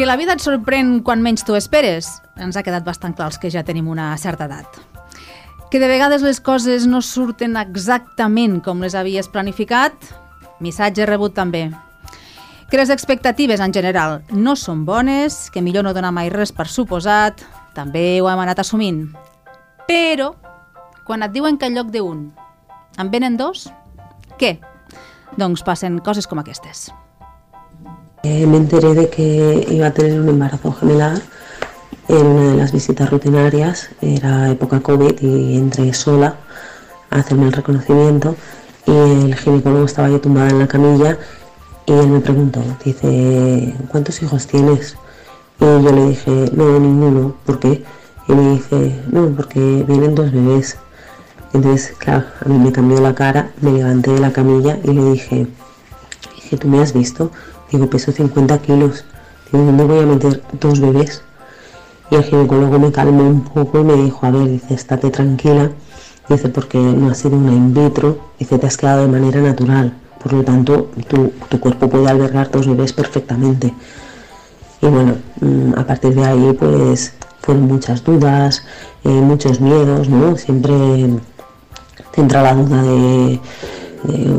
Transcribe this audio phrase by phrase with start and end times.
[0.00, 2.06] Que la vida et sorprèn quan menys t'ho esperes?
[2.40, 4.78] Ens ha quedat bastant clar que ja tenim una certa edat.
[5.68, 9.92] Que de vegades les coses no surten exactament com les havies planificat?
[10.64, 11.66] Missatge rebut també.
[12.70, 16.64] Que les expectatives en general no són bones, que millor no donar mai res per
[16.64, 17.44] suposat,
[17.76, 19.02] també ho hem anat assumint.
[19.84, 20.30] Però,
[21.04, 22.24] quan et diuen que en lloc d'un
[22.96, 23.68] en venen dos,
[24.40, 24.56] què?
[25.36, 26.88] Doncs passen coses com aquestes.
[28.22, 31.22] Eh, me enteré de que iba a tener un embarazo gemelar
[32.08, 36.36] en una de las visitas rutinarias, era época COVID y entré sola
[37.08, 38.36] a hacerme el reconocimiento
[38.86, 41.16] y el ginecólogo estaba yo tumbada en la camilla
[41.86, 44.96] y él me preguntó, dice, ¿cuántos hijos tienes?
[45.58, 47.82] Y yo le dije, no, ninguno, ¿por qué?
[48.28, 50.76] Y me dice, no, porque vienen dos bebés.
[51.52, 55.04] Entonces, claro, a mí me cambió la cara, me levanté de la camilla y le
[55.12, 55.46] dije,
[56.34, 57.30] dije, ¿tú me has visto?
[57.70, 59.04] Digo, peso 50 kilos.
[59.50, 61.22] Digo, ¿dónde voy a meter dos bebés?
[62.10, 65.70] Y el ginecólogo me calmó un poco y me dijo, a ver, dice, estate tranquila.
[66.28, 68.18] Dice, porque no ha sido una in vitro.
[68.38, 69.94] Dice, te has quedado de manera natural.
[70.22, 73.72] Por lo tanto, tu, tu cuerpo puede albergar dos bebés perfectamente.
[74.82, 78.64] Y bueno, mm, a partir de ahí, pues fueron muchas dudas,
[79.04, 80.36] eh, muchos miedos, ¿no?
[80.36, 80.72] Siempre
[82.12, 83.40] te entra la duda de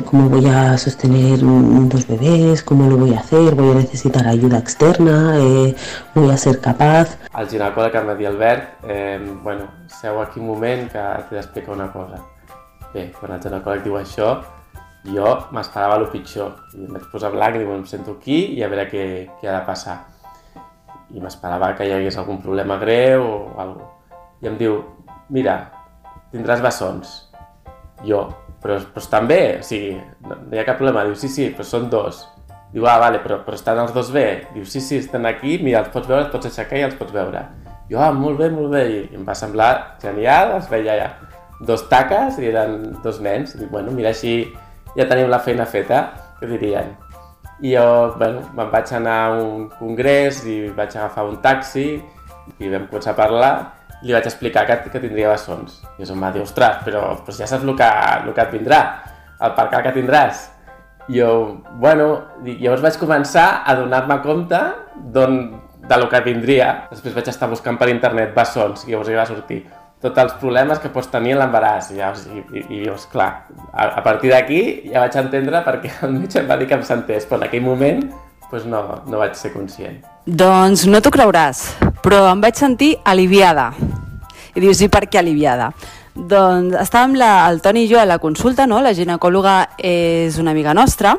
[0.05, 4.57] cómo voy a sostener dos bebés, cómo lo voy a hacer, voy a necesitar ayuda
[4.57, 5.75] externa, eh,
[6.15, 7.17] voy a ser capaz.
[7.37, 11.75] El ginecòleg em va dir, Albert, eh, bueno, seu aquí un moment que t'he d'explicar
[11.75, 12.19] una cosa.
[12.93, 14.33] Bé, quan el ginecòleg diu això,
[15.05, 16.57] jo m'esperava el pitjor.
[16.75, 19.05] I em vaig posar blanc i dic, em sento aquí i a veure què,
[19.39, 19.97] què ha de passar.
[21.11, 24.21] I m'esperava que hi hagués algun problema greu o alguna cosa.
[24.41, 24.79] I em diu,
[25.29, 25.57] mira,
[26.31, 27.19] tindràs bessons.
[28.03, 28.25] Jo,
[28.61, 29.95] però, però estan bé, o sigui,
[30.27, 31.03] no, no hi ha cap problema.
[31.07, 32.21] Diu, sí, sí, però són dos.
[32.71, 34.45] Diu, ah, vale, però, però estan els dos bé.
[34.53, 37.15] Diu, sí, sí, estan aquí, mira, els pots veure, els pots aixecar i els pots
[37.15, 37.43] veure.
[37.91, 39.71] Jo, ah, molt bé, molt bé, i em va semblar
[40.03, 41.09] genial, es veia ja
[41.67, 43.57] dos taques i eren dos nens.
[43.59, 44.45] Dic, bueno, mira, així
[44.95, 46.05] ja tenim la feina feta,
[46.39, 46.95] que dirien.
[47.61, 47.85] I jo,
[48.17, 51.85] bueno, me'n vaig anar a un congrés i vaig agafar un taxi
[52.57, 53.53] i vam començar a parlar
[54.01, 55.81] li vaig explicar que, que tindria bessons.
[55.99, 57.89] I em va dir, ostres, però, però ja saps el que,
[58.25, 58.81] el que et vindrà,
[59.41, 60.47] el per que tindràs.
[61.09, 61.33] I jo,
[61.81, 62.07] bueno,
[62.45, 64.61] llavors vaig començar a donar-me compte
[65.13, 65.37] d'on
[65.89, 66.87] de lo que vindria.
[66.91, 69.61] Després vaig estar buscant per internet bessons i llavors hi va sortir
[70.01, 71.91] tots els problemes que pots tenir en l'embaràs.
[71.93, 73.31] I, i, i, i llavors, clar,
[73.73, 76.85] a, a partir d'aquí ja vaig entendre perquè el metge em va dir que em
[76.87, 78.07] sentés, però en aquell moment
[78.51, 80.01] pues no, no vaig ser conscient.
[80.21, 81.63] Doncs no t'ho creuràs,
[82.05, 83.71] però em vaig sentir aliviada.
[84.53, 85.71] I dius, i per què aliviada?
[86.13, 88.83] Doncs estàvem la, el Toni i jo a la consulta, no?
[88.85, 91.15] la ginecòloga és una amiga nostra,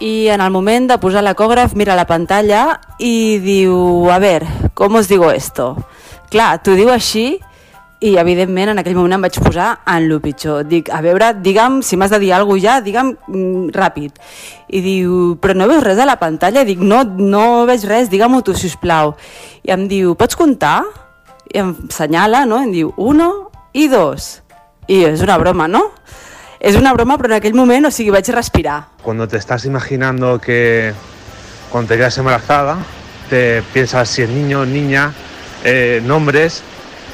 [0.00, 4.40] i en el moment de posar l'ecògraf mira la pantalla i diu, a ver,
[4.72, 5.74] com us digo esto?
[6.32, 7.34] Clar, t'ho diu així
[8.00, 10.66] i evidentment en aquell moment em vaig posar en lo pitjor.
[10.68, 14.20] Dic, a veure, digue'm, si m'has de dir alguna cosa ja, digue'm mm, ràpid.
[14.68, 16.64] I diu, però no veus res a la pantalla?
[16.68, 19.14] Dic, no, no veig res, digue-m'ho tu, sisplau.
[19.64, 20.82] I em diu, pots comptar?
[21.52, 22.60] I em senyala, no?
[22.60, 23.30] I em diu, uno
[23.72, 24.42] i dos.
[24.92, 25.88] I és una broma, no?
[26.60, 28.82] És una broma, però en aquell moment, o sigui, vaig respirar.
[29.02, 30.92] Cuando te estás imaginando que
[31.70, 32.76] cuando te quedas embarazada,
[33.30, 35.12] te piensas si es niño, niña,
[35.64, 36.62] eh, nombres,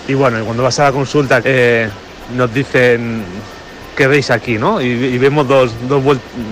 [0.08, 1.88] y bueno, y cuando vas a la consulta eh,
[2.34, 3.24] nos dicen
[3.96, 4.80] que veis aquí, ¿no?
[4.80, 6.02] Y, y vemos dos, dos,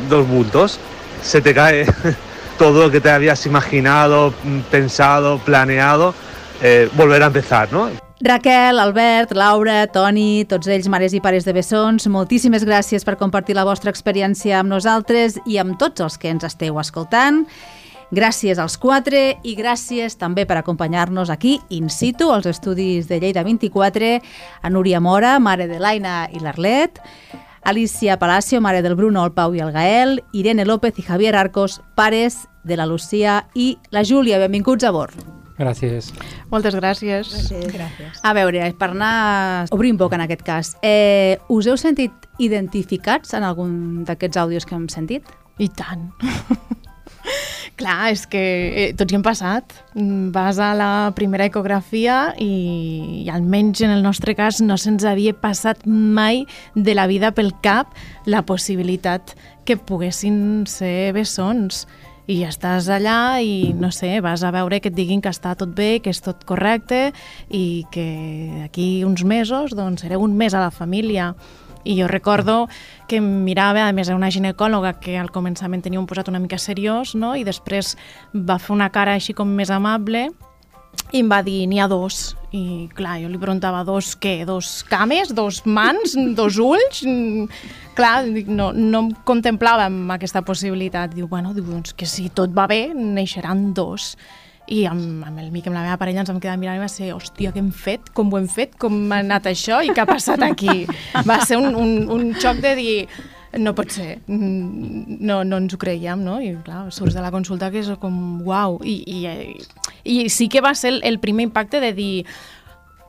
[0.09, 0.79] dos bultos,
[1.23, 1.87] se te cae
[2.59, 4.35] todo lo que te habías imaginado,
[4.71, 6.15] pensado, planeado,
[6.63, 7.89] eh, volver a empezar, ¿no?
[8.23, 13.57] Raquel, Albert, Laura, Toni, tots ells mares i pares de bessons, moltíssimes gràcies per compartir
[13.57, 17.47] la vostra experiència amb nosaltres i amb tots els que ens esteu escoltant.
[18.11, 23.45] Gràcies als quatre i gràcies també per acompanyar-nos aquí in situ als estudis de Lleida
[23.47, 24.17] 24,
[24.63, 26.99] a Núria Mora, mare de l'Aina i l'Arlet,
[27.63, 31.83] Alicia Palacio, mare del Bruno, el Pau i el Gael, Irene López i Javier Arcos,
[31.95, 34.41] pares de la Lucía i la Júlia.
[34.43, 35.15] Benvinguts a bord.
[35.61, 36.11] Gràcies.
[36.51, 37.31] Moltes gràcies.
[37.53, 38.19] Gràcies.
[38.25, 43.45] A veure, per anar obrint boca en aquest cas, eh, us heu sentit identificats en
[43.45, 45.31] algun d'aquests àudios que hem sentit?
[45.61, 46.11] I tant.
[47.81, 49.73] Clar, és que eh, tots hi hem passat.
[49.95, 55.07] Mm, Vas a la primera ecografia i, i almenys en el nostre cas no se'ns
[55.09, 56.45] havia passat mai
[56.75, 57.95] de la vida pel cap
[58.29, 59.33] la possibilitat
[59.65, 61.87] que poguessin ser bessons.
[62.31, 65.73] I estàs allà i, no sé, vas a veure que et diguin que està tot
[65.75, 67.09] bé, que és tot correcte
[67.49, 68.07] i que
[68.61, 71.33] d'aquí uns mesos doncs, sereu un mes a la família.
[71.85, 72.69] I jo recordo
[73.09, 77.15] que mirava, a més, una ginecòloga que al començament tenia un posat una mica seriós,
[77.15, 77.35] no?
[77.37, 77.97] i després
[78.35, 80.29] va fer una cara així com més amable
[81.11, 82.37] i em va dir, n'hi ha dos.
[82.55, 84.45] I clar, jo li preguntava, dos què?
[84.47, 85.33] Dos cames?
[85.35, 86.15] Dos mans?
[86.39, 87.03] Dos ulls?
[87.99, 88.15] Clar,
[88.47, 91.15] no, no em contemplava amb aquesta possibilitat.
[91.17, 94.13] Diu, bueno, diu, doncs que si tot va bé, neixeran dos.
[94.71, 96.89] I amb, amb el Mic, amb la meva parella, ens vam quedar mirant i va
[96.91, 98.13] ser, hòstia, què hem fet?
[98.15, 98.77] Com ho hem fet?
[98.79, 99.81] Com ha anat això?
[99.83, 100.85] I què ha passat aquí?
[101.31, 102.95] Va ser un, un, un xoc de dir,
[103.59, 106.39] no pot ser, Mm, no, no ens ho creiem, no?
[106.39, 108.15] I clar, surts de la consulta que és com,
[108.47, 109.21] uau, i, i,
[110.07, 112.13] i sí que va ser el, el primer impacte de dir,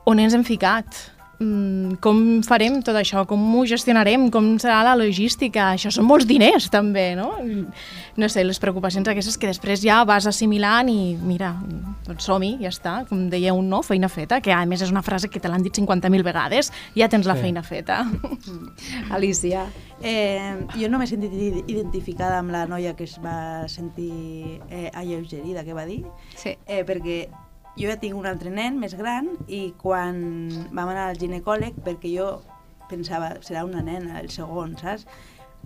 [0.09, 0.97] on ens hem ficat?
[1.41, 3.23] Mm, com farem tot això?
[3.25, 4.27] Com ho gestionarem?
[4.29, 5.71] Com serà la logística?
[5.73, 7.31] Això són molts diners, també, no?
[8.21, 11.55] No sé, les preocupacions aquestes que després ja vas assimilant i mira,
[12.05, 12.93] doncs som-hi, ja està.
[13.09, 15.65] Com deia un no, feina feta, que a més és una frase que te l'han
[15.65, 17.41] dit 50.000 vegades, ja tens la Sí.
[17.47, 18.03] feina feta.
[19.09, 19.65] Alicia.
[20.03, 21.33] Eh, jo no m'he sentit
[21.69, 26.03] identificada amb la noia que es va sentir eh, alleugerida, que va dir,
[26.35, 26.55] Sí.
[26.67, 27.27] eh, perquè
[27.77, 30.17] jo ja tinc un altre nen més gran i quan
[30.71, 32.29] vam anar al ginecòleg, perquè jo
[32.91, 35.07] pensava, serà una nena, el segon, saps?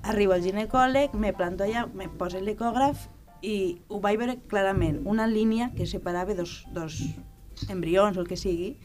[0.06, 3.08] Arribo al ginecòleg, me planto allà, me posa l'ecògraf
[3.42, 7.00] i ho vaig veure clarament, una línia que separava dos, dos
[7.70, 8.76] embrions o el que sigui,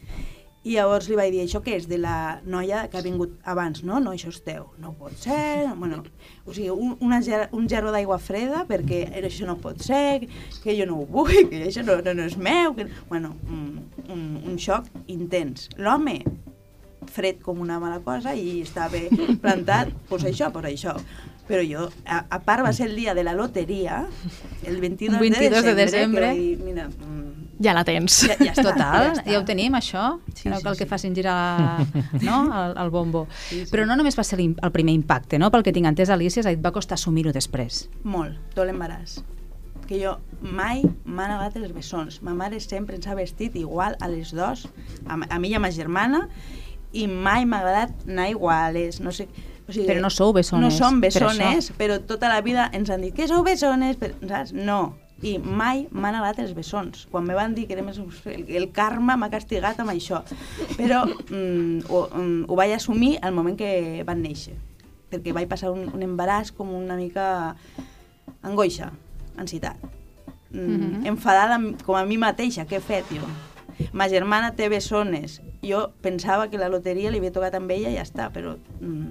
[0.63, 1.87] i llavors li vaig dir, això què és?
[1.89, 3.99] De la noia que ha vingut abans, no?
[3.99, 4.67] No, això és teu.
[4.77, 5.65] No pot ser.
[5.79, 6.03] Bueno,
[6.45, 10.27] o sigui, un, una, ger- un gerro d'aigua freda perquè això no pot ser,
[10.61, 12.75] que jo no ho vull, que això no, no, no és meu.
[12.77, 12.85] Que...
[13.09, 15.67] Bueno, un, un, un xoc intens.
[15.81, 16.19] L'home,
[17.11, 19.01] fred com una mala cosa i estava
[19.41, 20.93] plantat, pues això, pues això.
[21.49, 24.03] Però jo, a, a part va ser el dia de la loteria,
[24.63, 26.21] el 22, Un 22 de de desembre, desembre.
[26.21, 27.30] que vaig dir, mira, mm,
[27.61, 28.21] Ja la tens.
[28.25, 30.05] ja, ja està, Total, ja, ja ho tenim, això.
[30.33, 30.83] Sí, no sí, cal sí.
[30.83, 31.83] que facin girar
[32.27, 32.39] no?
[32.49, 33.27] el, el bombo.
[33.49, 33.71] Sí, sí.
[33.71, 35.51] Però no només va ser el primer impacte, no?
[35.53, 37.85] Pel que tinc entès, Alicia, et va costar assumir-ho després.
[38.03, 39.19] Molt, tot l'embaràs.
[39.87, 42.21] Que jo mai m'han agradat els bessons.
[42.25, 44.65] Ma mare sempre ens ha vestit igual a les dos,
[45.05, 46.25] a, a mi i a ma germana,
[46.93, 49.27] i mai m'ha agradat anar iguales, no sé...
[49.67, 52.89] O sigui, Però no sou bessones, No som per bessones, però tota la vida ens
[52.91, 54.51] han dit que sou bessones, però, saps?
[54.57, 54.97] No.
[55.21, 57.05] I mai m'han agradat els bessons.
[57.11, 60.23] Quan me van dir que érem els, el, el karma m'ha castigat amb això.
[60.77, 64.55] Però mm, ho, mm, ho vaig assumir al moment que van néixer.
[65.11, 67.55] Perquè vaig passar un, un embaràs com una mica
[68.41, 68.91] angoixa,
[69.37, 69.77] ansietat.
[70.51, 71.05] Mm, Mhm.
[71.07, 73.23] Enfadada amb- com a mi mateixa, què he fet jo?
[73.93, 75.41] Ma germana té bessones.
[75.63, 79.07] Jo pensava que la loteria li havia tocat amb ella i ja està, però mm,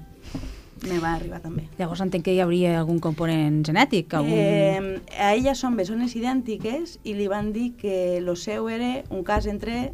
[0.89, 1.67] me va arribar també.
[1.79, 4.33] Llavors entenc que hi hauria algun component genètic, algun...
[4.33, 9.23] Eh, a ella són bessones idèntiques i li van dir que lo seu era un
[9.25, 9.91] cas entre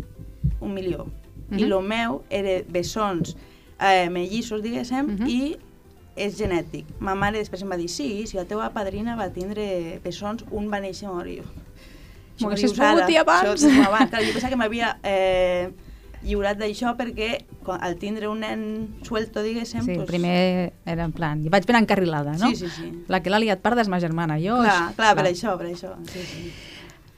[0.60, 1.06] un milió.
[1.50, 1.68] I Mhm.
[1.68, 3.36] lo meu era bessons
[3.80, 5.28] eh, mellissos, diguéssim, Mhm.
[5.28, 5.56] i
[6.16, 6.86] és genètic.
[6.98, 10.70] Ma mare després em va dir, sí, si la teva padrina va tindre bessons, un
[10.72, 11.42] va néixer a morir.
[12.40, 13.64] M'ho haguessis pogut dir abans.
[13.64, 14.10] això abans.
[14.10, 15.70] Clar, jo pensava que m'havia eh,
[16.26, 18.62] lliurat d'això perquè quan, al tindre un nen
[19.06, 19.84] suelto, diguéssim...
[19.86, 21.44] Sí, doncs- primer era en plan...
[21.46, 22.50] I vaig ben encarrilada, no?
[22.50, 22.90] Sí, sí, sí.
[23.12, 24.38] La que l'ha liat parda és ma germana.
[24.42, 25.94] Jo, Clar, clar, per això, per això.
[26.10, 26.50] Sí, sí.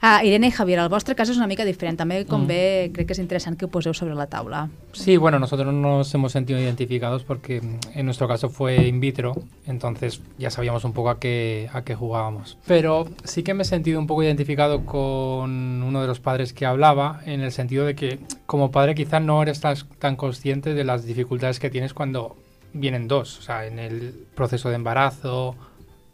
[0.01, 1.97] Ah, Irene i Javier, el vostre cas és una mica diferent.
[1.99, 2.93] També, com Mm.
[2.93, 4.69] crec que és interessant que ho poseu sobre la taula.
[4.93, 9.35] Sí, bueno, nosotros nos hemos sentido identificados porque mm, en nuestro caso fue in vitro,
[9.67, 12.57] entonces ya sabíamos un poco a qué, a qué jugábamos.
[12.65, 16.65] Pero sí que me he sentido un poco identificado con uno de los padres que
[16.65, 20.83] hablaba, en el sentido de que como padre quizás no eres tan, tan consciente de
[20.85, 22.37] las dificultades que tienes cuando
[22.71, 25.55] vienen dos, o sea, en el proceso de embarazo,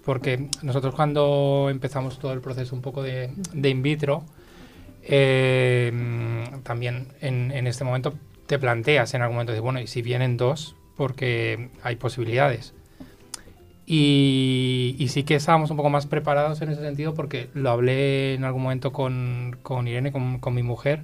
[0.06, 4.24] porque nosotros cuando empezamos todo el proceso un poco de, de in vitro,
[5.02, 5.92] eh,
[6.64, 8.14] también en, este momento
[8.46, 10.76] te planteas en algún momento de, bueno, ¿y si vienen dos?
[10.96, 12.74] Porque hay posibilidades.
[13.88, 18.34] Y, y sí que estábamos un poco más preparados en ese sentido porque lo hablé
[18.34, 21.04] en algún momento con, con Irene, con, con mi mujer,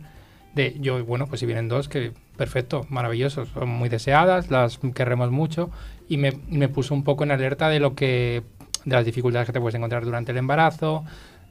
[0.55, 5.31] de yo, bueno, pues si vienen dos, que perfecto, maravilloso, son muy deseadas, las querremos
[5.31, 5.69] mucho
[6.09, 8.43] y me, me puso un poco en alerta de lo que,
[8.85, 11.03] de las dificultades que te puedes encontrar durante el embarazo,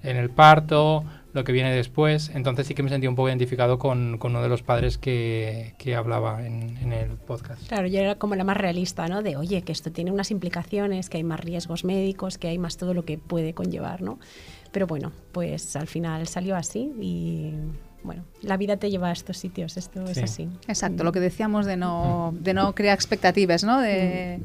[0.02, 2.30] en el parto, lo que viene después.
[2.34, 5.74] Entonces sí que me sentí un poco identificado con, con uno de los padres que,
[5.78, 7.66] que hablaba en, en el podcast.
[7.68, 9.22] Claro, yo era como la más realista, ¿no?
[9.22, 12.76] De, oye, que esto tiene unas implicaciones, que hay más riesgos médicos, que hay más
[12.78, 14.18] todo lo que puede conllevar, ¿no?
[14.72, 17.52] Pero bueno, pues al final salió así y
[18.02, 20.22] bueno, la vida te lleva a estos sitios, esto es Sí.
[20.22, 20.48] así.
[20.66, 23.78] Exacto, lo que decíamos de no, de no crear expectatives, ¿no?
[23.80, 24.40] De,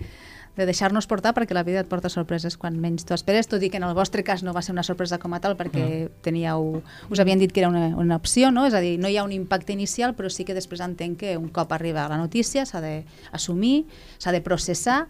[0.55, 3.69] de deixar-nos portar perquè la vida et porta sorpreses quan menys t'ho esperes, tot i
[3.69, 6.21] que en el vostre cas no va ser una sorpresa com a tal perquè mm.
[6.25, 6.81] teníeu,
[7.11, 8.65] us havien dit que era una, una opció, no?
[8.69, 11.35] és a dir, no hi ha un impacte inicial però sí que després entenc que
[11.37, 13.85] un cop arriba la notícia s'ha d'assumir,
[14.17, 15.05] s'ha de processar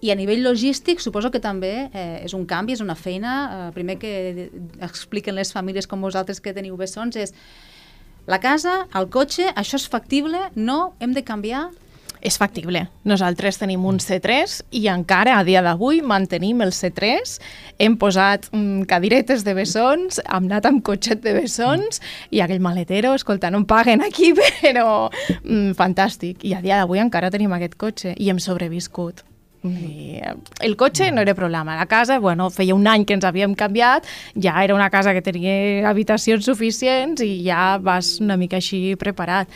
[0.00, 3.34] i a nivell logístic suposo que també eh, és un canvi, és una feina,
[3.68, 4.48] eh, primer que
[4.80, 7.34] expliquen les famílies com vosaltres que teniu bessons és
[8.30, 10.38] la casa, el cotxe, això és factible?
[10.54, 10.94] No?
[11.00, 11.70] Hem de canviar?
[12.20, 12.82] És factible.
[13.08, 17.38] Nosaltres tenim un C3 i encara a dia d'avui mantenim el C3.
[17.80, 23.14] Hem posat mm, cadiretes de bessons, hem anat amb cotxet de bessons i aquell maletero,
[23.16, 26.44] escolta, no em paguen aquí, però mm, fantàstic.
[26.44, 29.24] I a dia d'avui encara tenim aquest cotxe i hem sobreviscut.
[29.62, 30.34] I eh,
[30.64, 31.76] el cotxe no era problema.
[31.76, 34.06] La casa, bueno, feia un any que ens havíem canviat,
[34.40, 39.48] ja era una casa que tenia habitacions suficients i ja vas una mica així preparat.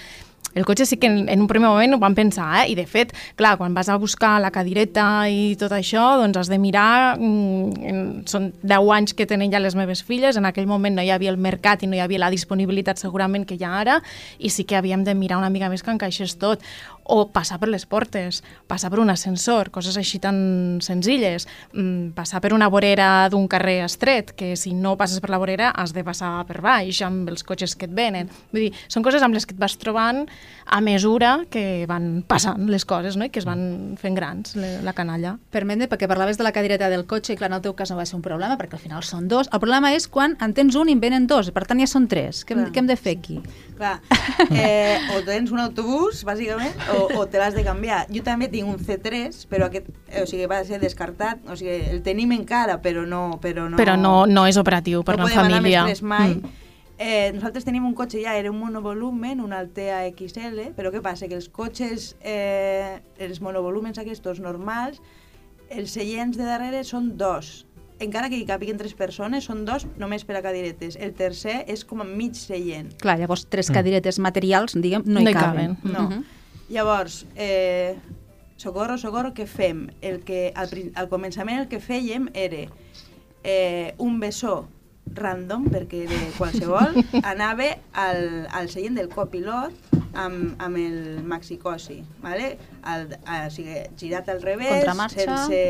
[0.54, 2.70] El cotxe sí que en, en un primer moment ho vam pensar, eh?
[2.72, 6.50] i de fet, clar, quan vas a buscar la cadireta i tot això, doncs has
[6.52, 10.94] de mirar, mm, són 10 anys que tenen ja les meves filles, en aquell moment
[10.94, 13.74] no hi havia el mercat i no hi havia la disponibilitat segurament que hi ha
[13.82, 14.00] ara,
[14.38, 16.62] i sí que havíem de mirar una mica més que encaixés tot
[17.04, 22.40] o passar per les portes, passar per un ascensor, coses així tan senzilles, mm, passar
[22.40, 26.04] per una vorera d'un carrer estret, que si no passes per la vorera has de
[26.04, 28.30] passar per baix amb els cotxes que et venen.
[28.52, 30.26] Vull dir, són coses amb les que et vas trobant
[30.66, 33.24] a mesura que van passant les coses no?
[33.24, 35.38] i que es van fent grans, la canalla.
[35.50, 37.96] Permet perquè parlaves de la cadireta del cotxe i clar, en el teu cas no
[37.98, 39.48] va ser un problema perquè al final són dos.
[39.52, 42.08] El problema és quan en tens un i en venen dos, per tant ja són
[42.08, 42.44] tres.
[42.46, 43.40] Què, què hem de fer aquí?
[43.74, 43.96] Clar,
[44.54, 48.04] eh, o tens un autobús, bàsicament, o, o te l'has de canviar.
[48.12, 49.88] Jo també tinc un C3, però aquest,
[50.20, 53.38] o sigui, va ser descartat, o sigui, el tenim encara, però no...
[53.42, 55.86] Però no, però no, no és operatiu per no una família.
[55.88, 56.36] No mai.
[56.36, 56.60] Mm.
[56.94, 61.26] Eh, nosaltres tenim un cotxe ja, era un monovolumen, un Altea XL, però què passa?
[61.26, 65.02] Que els cotxes, eh, els monovolumens aquests normals,
[65.74, 67.64] els seients de darrere són dos,
[68.02, 70.96] encara que hi capiguin tres persones, són dos només per a cadiretes.
[71.00, 72.92] El tercer és com a mig seient.
[73.02, 73.78] Clar, llavors tres mm.
[73.78, 75.76] cadiretes materials, diguem, no no hi caben.
[75.76, 75.92] caben.
[75.92, 76.06] No.
[76.06, 76.24] Uh -huh.
[76.68, 77.96] Llavors, eh,
[78.56, 79.88] socorro, socorro, què fem?
[80.00, 82.64] El que, al, al començament el que fèiem era
[83.44, 84.64] eh, un bessó
[85.14, 86.96] random, perquè de qualsevol,
[87.32, 92.54] anava al, al seient del copilot amb, amb el maxicosi, ¿vale?
[92.88, 95.60] El, o sigui, girat al revés, sense,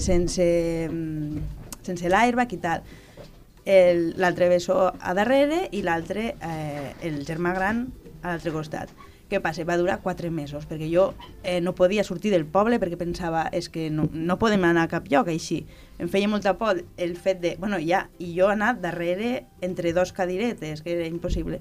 [0.00, 0.48] sense,
[0.88, 1.44] mm,
[1.84, 2.88] sense l'airbag i tal.
[3.68, 7.84] L'altre bessó a darrere i l'altre, eh, el germà gran,
[8.22, 8.94] a l'altre costat.
[9.28, 9.66] Què passa?
[9.68, 11.10] Va durar quatre mesos, perquè jo
[11.42, 14.92] eh, no podia sortir del poble perquè pensava és que no, no podem anar a
[14.92, 15.66] cap lloc així.
[16.00, 17.56] Em feia molta por el fet de...
[17.60, 21.60] Bueno, ja, i jo anar darrere entre dos cadiretes, que era impossible.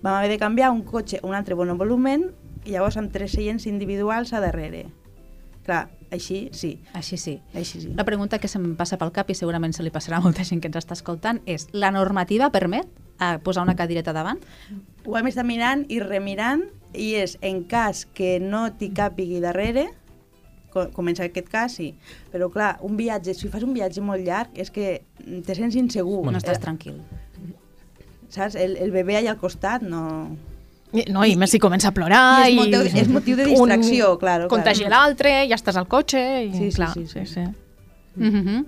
[0.00, 2.30] Vam haver de canviar un cotxe, un altre bon volumen,
[2.64, 4.86] i llavors amb tres seients individuals a darrere.
[5.66, 6.74] Clar, així sí.
[6.96, 7.36] Així sí.
[7.54, 7.92] Així sí.
[7.94, 10.62] La pregunta que se'm passa pel cap i segurament se li passarà a molta gent
[10.62, 12.88] que ens està escoltant és la normativa permet
[13.22, 14.40] a posar una cadireta davant?
[15.06, 16.64] Ho hem estat mirant i remirant
[16.94, 19.88] i és en cas que no t'hi càpigui darrere,
[20.72, 21.92] comença aquest cas, sí.
[22.32, 26.24] Però clar, un viatge, si fas un viatge molt llarg, és que te sents insegur.
[26.30, 27.00] No estàs tranquil.
[28.32, 28.56] Saps?
[28.56, 30.02] El, el bebè allà al costat no...
[30.92, 32.48] No, i més si comença a plorar...
[32.48, 33.00] I és, motiu, i...
[33.00, 34.48] és motiu de distracció, un, claro.
[34.52, 35.06] Contagia claro.
[35.06, 36.20] l'altre, ja estàs al cotxe...
[36.20, 37.44] I, sí, sí, clar, sí, sí, sí.
[37.46, 37.46] sí.
[38.20, 38.64] Mm -hmm.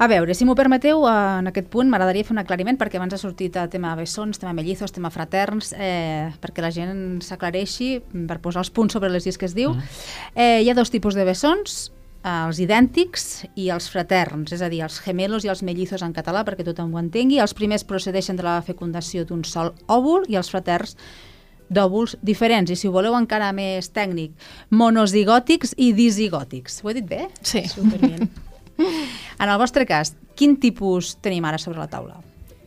[0.00, 3.18] A veure, si m'ho permeteu, en aquest punt m'agradaria fer un aclariment perquè abans ha
[3.20, 7.90] sortit el tema bessons, tema mellizos, tema fraterns, eh, perquè la gent s'aclareixi
[8.30, 9.74] per posar els punts sobre les llistes que es diu.
[9.74, 10.00] Mm.
[10.40, 11.92] Eh, hi ha dos tipus de bessons,
[12.24, 16.46] els idèntics i els fraterns, és a dir, els gemelos i els mellizos en català,
[16.48, 17.36] perquè tothom ho entengui.
[17.36, 20.96] Els primers procedeixen de la fecundació d'un sol òvul i els fraterns
[21.68, 24.32] d'òvuls diferents, i si ho voleu encara més tècnic,
[24.72, 26.80] monozigòtics i disigòtics.
[26.80, 27.26] Ho he dit bé?
[27.44, 27.68] Sí.
[27.68, 28.30] Superbien.
[28.80, 32.20] En el vostre cas, quin tipus tenim ara sobre la taula?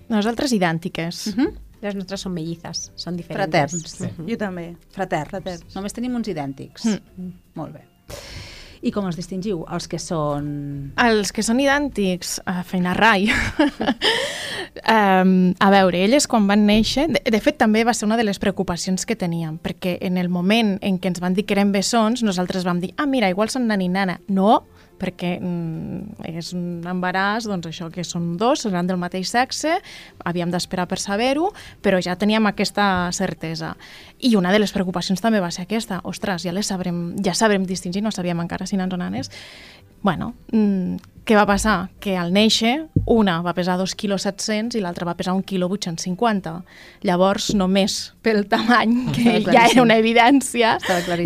[0.09, 1.27] Nosaltres idèntiques.
[1.27, 1.53] Uh -huh.
[1.83, 3.51] Les nostres són mellizes, són diferents.
[3.51, 3.91] Fraterns.
[3.91, 4.03] Sí.
[4.05, 4.29] Uh -huh.
[4.31, 4.75] Jo també.
[4.91, 5.29] Fraterns.
[5.29, 5.75] Fraterns.
[5.75, 6.85] Només tenim uns idèntics.
[6.85, 7.31] Mm.
[7.55, 7.81] Molt bé.
[8.83, 9.61] I com els distingiu?
[9.71, 10.91] Els que són...
[10.99, 13.29] Els que són idèntics, a feina rai.
[14.95, 17.07] um, a veure, elles quan van néixer...
[17.07, 20.27] De, de fet, també va ser una de les preocupacions que teníem, perquè en el
[20.27, 23.49] moment en què ens van dir que eren bessons, nosaltres vam dir, ah, mira, igual
[23.53, 24.19] són nana i nana.
[24.27, 24.65] No,
[25.01, 29.77] perquè mm, és un embaràs, doncs això, que són dos, seran del mateix sexe,
[30.25, 31.51] havíem d'esperar per saber-ho,
[31.83, 33.73] però ja teníem aquesta certesa.
[34.19, 37.67] I una de les preocupacions també va ser aquesta, ostres, ja les sabrem, ja sabrem
[37.69, 39.31] distingir, no sabíem encara si nans o nanes,
[40.03, 41.87] bueno, mm, què va passar?
[42.03, 45.69] Que al néixer, una va pesar 2 quilos 700 i l'altra va pesar 1 quilo
[45.71, 46.51] 850.
[47.07, 50.73] Llavors, només pel tamany, que ja era una evidència,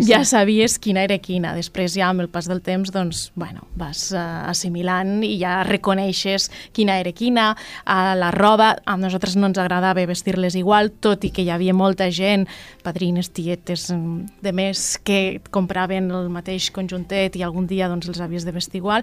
[0.06, 1.54] ja sabies quina era quina.
[1.56, 6.48] Després ja amb el pas del temps, doncs, bueno, vas uh, assimilant i ja reconeixes
[6.74, 7.50] quina era quina.
[7.82, 11.74] A la roba, a nosaltres no ens agradava vestir-les igual, tot i que hi havia
[11.74, 12.46] molta gent,
[12.86, 18.22] padrines, tietes, mm, de més, que compraven el mateix conjuntet i algun dia doncs, els
[18.22, 19.02] havies de vestir igual,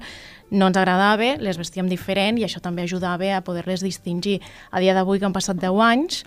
[0.51, 4.39] no ens agradava, les vestíem diferent i això també ajudava a poder-les distingir.
[4.71, 6.23] A dia d'avui, que han passat 10 anys,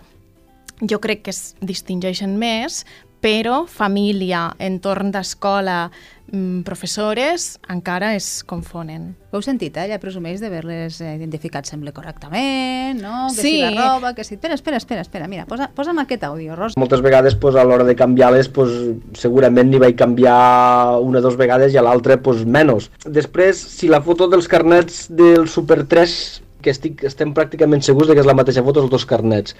[0.81, 2.83] jo crec que es distingeixen més,
[3.21, 5.89] però família, entorn d'escola,
[6.31, 9.15] mm, professores, encara es confonen.
[9.31, 9.87] Ho heu sentit, eh?
[9.91, 13.27] Ja presumeix d'haver-les eh, identificat, sembla correctament, no?
[13.29, 13.53] Que Sí.
[13.57, 14.35] si la roba, que si...
[14.35, 15.27] Espera, espera, espera, espera.
[15.27, 16.77] Mira, posa, posa'm aquest àudio, Ros.
[16.77, 18.69] Moltes vegades pues, a l'hora de canviar-les pues,
[19.13, 22.89] segurament n'hi vaig canviar una o dues vegades i a l'altra pues, menys.
[23.05, 28.15] Després, si la foto dels carnets del Super 3 que estic, estem pràcticament segurs de
[28.17, 29.55] que és la mateixa foto els dos carnets.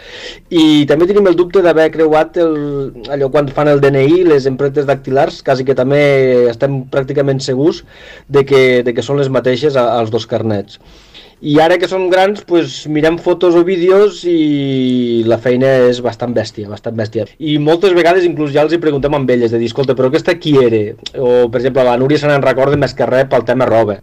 [0.49, 2.55] I també tenim el dubte d'haver creuat el,
[3.11, 6.01] allò quan fan el DNI, les empremtes dactilars, quasi que també
[6.49, 7.83] estem pràcticament segurs
[8.27, 10.79] de que, de que són les mateixes als dos carnets.
[11.39, 16.33] I ara que som grans, pues, mirem fotos o vídeos i la feina és bastant
[16.35, 17.29] bèstia, bastant bèstia.
[17.39, 20.35] I moltes vegades inclús ja els hi preguntem amb elles, de dir, escolta, però aquesta
[20.35, 20.83] qui era?
[21.15, 24.01] O, per exemple, la Núria se n'en recorda més que res pel tema roba.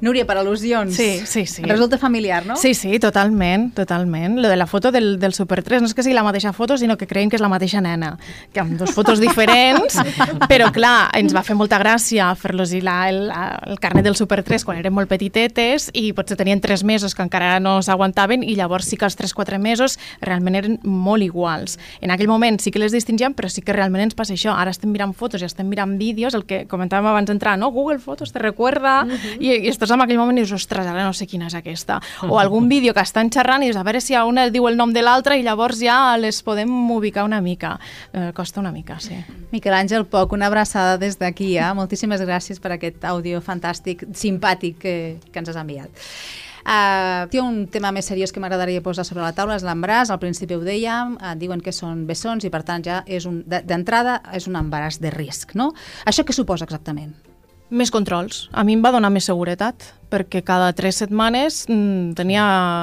[0.00, 0.96] Núria, per al·lusions.
[0.96, 1.62] Sí, sí, sí.
[1.62, 2.56] Resulta familiar, no?
[2.56, 4.38] Sí, sí, totalment, totalment.
[4.40, 6.78] Lo de la foto del, del Super 3 no és que sigui la mateixa foto,
[6.78, 8.14] sinó que creiem que és la mateixa nena,
[8.52, 9.98] que amb dos fotos diferents,
[10.50, 13.28] però clar, ens va fer molta gràcia fer-los la, el,
[13.68, 17.24] el carnet del Super 3 quan eren molt petitetes i potser tenien 3 mesos que
[17.24, 21.78] encara no s'aguantaven i llavors sí que els 3-4 mesos realment eren molt iguals.
[22.00, 24.54] En aquell moment sí que les distingíem, però sí que realment ens passa això.
[24.56, 27.70] Ara estem mirant fotos i estem mirant vídeos, el que comentàvem abans d'entrar, no?
[27.74, 29.02] Google Fotos te recuerda,
[29.38, 31.98] i, i estàs en aquell moment i dius, ostres, ara no sé quina és aquesta.
[32.32, 34.76] O algun vídeo que estan xerrant i dius, a veure si a una diu el
[34.78, 37.74] nom de l'altra i llavors ja les podem ubicar una mica.
[38.12, 39.18] Eh, costa una mica, sí.
[39.50, 41.56] Miquel Àngel Poc, una abraçada des d'aquí.
[41.58, 41.72] Eh?
[41.74, 44.96] Moltíssimes gràcies per aquest àudio fantàstic, simpàtic que,
[45.32, 45.90] que ens has enviat.
[46.62, 50.20] Uh, té un tema més seriós que m'agradaria posar sobre la taula, és l'embaràs, al
[50.22, 53.64] principi ho dèiem, uh, diuen que són bessons i per tant ja és un, de-
[53.66, 55.72] d'entrada és un embaràs de risc, no?
[56.06, 57.16] Això què suposa exactament?
[57.72, 58.50] Més controls.
[58.52, 62.42] A mi em va donar més seguretat, perquè cada tres setmanes mm, tenia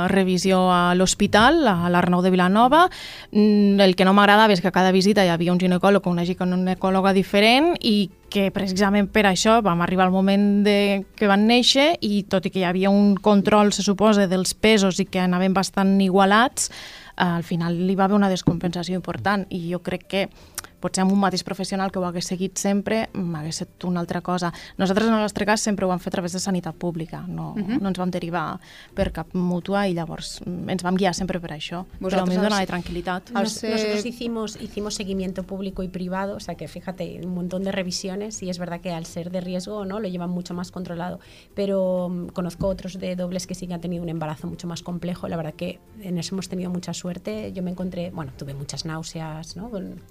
[0.09, 2.87] revisió a l'hospital, a l'Arnau de Vilanova.
[3.29, 6.15] Mm, el que no m'agradava és que a cada visita hi havia un ginecòleg o
[6.15, 11.45] una ginecòloga diferent i que precisament per això vam arribar al moment de que van
[11.45, 15.21] néixer i tot i que hi havia un control, se suposa, dels pesos i que
[15.21, 16.71] anaven bastant igualats,
[17.19, 20.29] al final li va haver una descompensació important i jo crec que
[20.79, 24.51] potser amb un mateix professional que ho hagués seguit sempre m'hagués estat una altra cosa.
[24.77, 27.51] Nosaltres en el nostre cas sempre ho vam fer a través de sanitat pública, no,
[27.51, 27.79] uh -huh.
[27.81, 28.59] no ens vam derivar
[28.93, 31.85] per cap mútua i llavors mm, ens vam guiar sempre per això.
[31.99, 33.29] Però a mi em Vosaltres donava tranquil·litat.
[33.49, 37.71] Ser- Nosotros hicimos, hicimos seguimiento público y privado, o sea que fíjate, un montón de
[37.71, 41.19] revisiones y es verdad que al ser de riesgo no lo llevan mucho más controlado.
[41.55, 44.81] Pero mm, conozco otros de dobles que sí que han tenido un embarazo mucho más
[44.81, 45.27] complejo.
[45.27, 47.51] La verdad que en eso hemos tenido mucha suerte.
[47.53, 49.69] Yo me encontré, bueno, tuve muchas náuseas, ¿no?
[49.69, 50.01] Con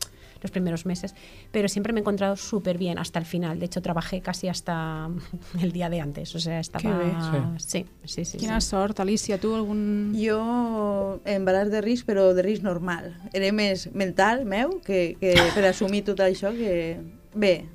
[0.40, 1.14] los primeros meses,
[1.50, 3.58] pero siempre me he encontrado súper bien hasta el final.
[3.58, 5.10] De hecho, trabajé casi hasta
[5.60, 6.34] el día de antes.
[6.34, 6.98] O sea, estaba.
[6.98, 7.12] bé.
[7.58, 8.38] Sí, sí, sí.
[8.38, 8.68] Quina sí.
[8.68, 10.14] sort, Alicia, tu algun...
[10.18, 13.12] Jo, embaràs de risc, però de risc normal.
[13.32, 17.00] Era més mental meu que, que per assumir tot això que...
[17.38, 17.68] Bé,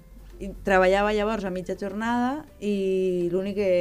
[0.44, 3.74] i treballava llavors a mitja jornada i l'únic que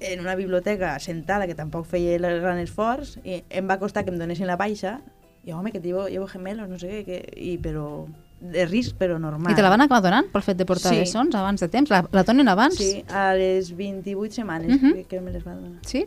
[0.00, 4.12] en una biblioteca sentada, que tampoc feia el gran esforç, i em va costar que
[4.12, 4.98] em donessin la baixa,
[5.46, 7.86] i home, que llevo, llevo gemelos, no sé què, que, i, però
[8.40, 9.52] de risc, però normal.
[9.52, 10.98] I te la van acabar donant pel fet de portar Sí.
[11.00, 11.88] bessons abans de temps?
[11.90, 12.74] La, la donen abans?
[12.76, 14.92] Sí, a les 28 setmanes Mhm.
[14.94, 15.80] que, que me les va donar.
[15.82, 16.06] Sí?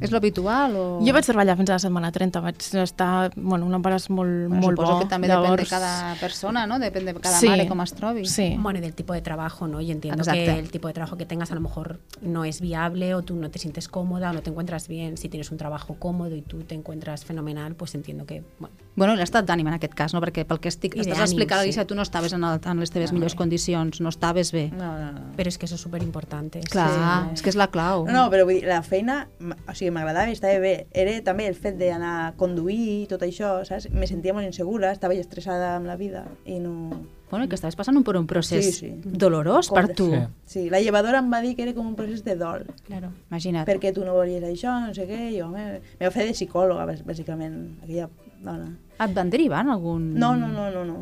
[0.00, 1.00] És l'habitual o...?
[1.06, 4.60] Jo vaig treballar fins a la setmana 30, vaig estar, bueno, un embaràs molt, Bueno,
[4.66, 4.98] molt suposo bo.
[5.00, 6.78] que també depèn de cada persona, no?
[6.80, 7.46] Depèn de cada Sí.
[7.48, 8.26] mare com es trobi.
[8.26, 8.56] Sí.
[8.58, 9.80] Bueno, y del tipo de trabajo, ¿no?
[9.80, 10.40] Y entiendo Exacto.
[10.44, 13.36] que el tipo de trabajo que tengas a lo mejor no es viable o tú
[13.36, 15.16] no te sientes cómoda o no te encuentras bien.
[15.16, 19.16] Si tienes un trabajo cómodo y tú te encuentras fenomenal, pues entiendo que, bueno, Bueno,
[19.16, 20.20] l'estat d'ànim en aquest cas, no?
[20.20, 21.68] Perquè pel que estic, I estàs d'ànim, explicant, sí.
[21.68, 23.36] Alicia, tu no estaves en, el, en les teves No, millors eh.
[23.36, 24.70] condicions, no estaves bé.
[24.72, 25.20] No, no, no.
[25.36, 26.60] pero es que eso es súper importante.
[26.60, 28.06] Clar, és que és la clau.
[28.06, 30.86] No, no, però vull dir, la feina, o sigui, m'agradava i estava bé.
[30.92, 33.90] Era també el fet d'anar a conduir i tot això, saps?
[33.92, 36.90] Me sentia molt insegura, estava estressada amb la vida i no...
[37.32, 38.88] Bueno, i que estaves passant per un procés Sí, sí.
[39.08, 40.10] dolorós Com per tu.
[40.12, 40.18] Sí.
[40.44, 42.66] Sí, la llevadora em va dir que era com un procés de dol.
[42.84, 43.08] Claro.
[43.30, 43.64] Imagina't.
[43.64, 46.84] Perquè tu no volies això, no sé què, jo me, me va fer de psicòloga,
[46.90, 48.10] bàs- bàsicament, aquella
[48.44, 48.68] dona.
[49.00, 50.10] Et van derivar en algun...
[50.12, 50.98] No, no, no, no, no.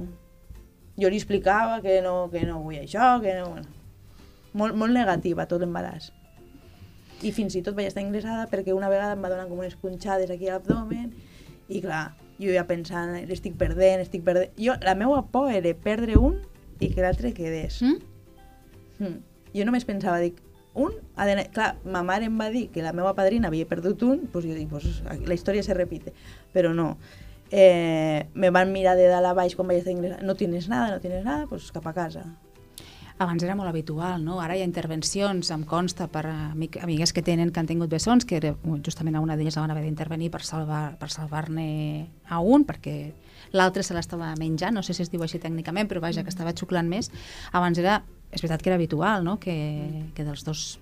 [1.01, 3.51] Jo li explicava que no, que no vull això, que no...
[3.55, 3.77] Bueno,
[4.53, 6.11] molt, molt negativa tot l'embaràs.
[7.23, 9.77] i fins i tot vaig estar ingressada perquè una vegada em va donar com unes
[9.77, 11.11] punxades aquí a l'abdomen
[11.69, 14.55] i clar, jo ja pensant, l'estic perdent, estic perdent...
[14.59, 16.41] Jo, la meva por era perdre un
[16.81, 17.83] i que l'altre quedés.
[17.85, 18.01] Mm?
[19.05, 19.19] Mm.
[19.55, 20.41] Jo només pensava, dic,
[20.75, 21.47] un ha d'anar...
[21.55, 24.57] Clar, ma mare em va dir que la meva padrina havia perdut un, doncs jo
[24.57, 26.15] dic, pues, la història se repite.
[26.57, 26.95] Però no.
[27.51, 30.23] Eh, me van mirar de dalt a baix quan vaig estar ingressada.
[30.27, 32.25] No tienes nada, no tienes nada, pues cap a casa.
[33.21, 34.39] Abans era molt habitual, no?
[34.41, 38.25] Ara hi ha intervencions, em consta, per amic, amigues que tenen, que han tingut bessons,
[38.25, 38.55] que era,
[38.87, 43.13] justament a una d'elles la van haver d'intervenir per salvar-ne per salvar a un, perquè
[43.53, 46.57] l'altre se l'estava menjant, no sé si es diu així tècnicament, però vaja, que estava
[46.57, 47.11] xuclant més.
[47.53, 48.01] Abans era,
[48.33, 50.81] és veritat que era habitual, no?, que, que dels dos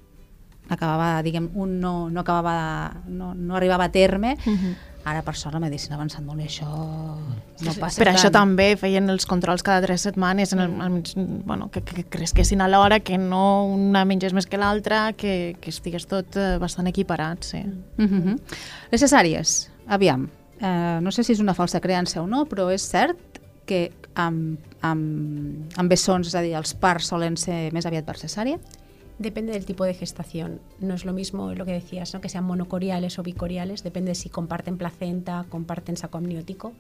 [0.69, 4.75] acabava, diguem, un no, no acabava, no, no arribava a terme, uh -huh.
[5.05, 8.17] Ara per sort la medicina ha avançat molt i això no passa Per tant.
[8.17, 10.99] això també feien els controls cada tres setmanes, en el, en,
[11.47, 15.71] bueno, que, que cresquessin a l'hora, que no una mengés més que l'altra, que, que
[15.71, 17.63] estigués tot eh, bastant equiparat, sí.
[17.99, 18.39] Uh -huh.
[18.91, 20.29] Les cesàries, aviam,
[20.61, 23.19] eh, no sé si és una falsa creença o no, però és cert
[23.67, 28.17] que amb, amb, amb bessons, és a dir, els parts solen ser més aviat per
[28.17, 28.59] cesària?
[29.19, 30.61] Depende del tipo de gestación.
[30.79, 32.21] No es lo mismo lo que decías, ¿no?
[32.21, 33.83] que sean monocoriales o bicoriales.
[33.83, 36.73] Depende si comparten placenta, comparten saco amniótico.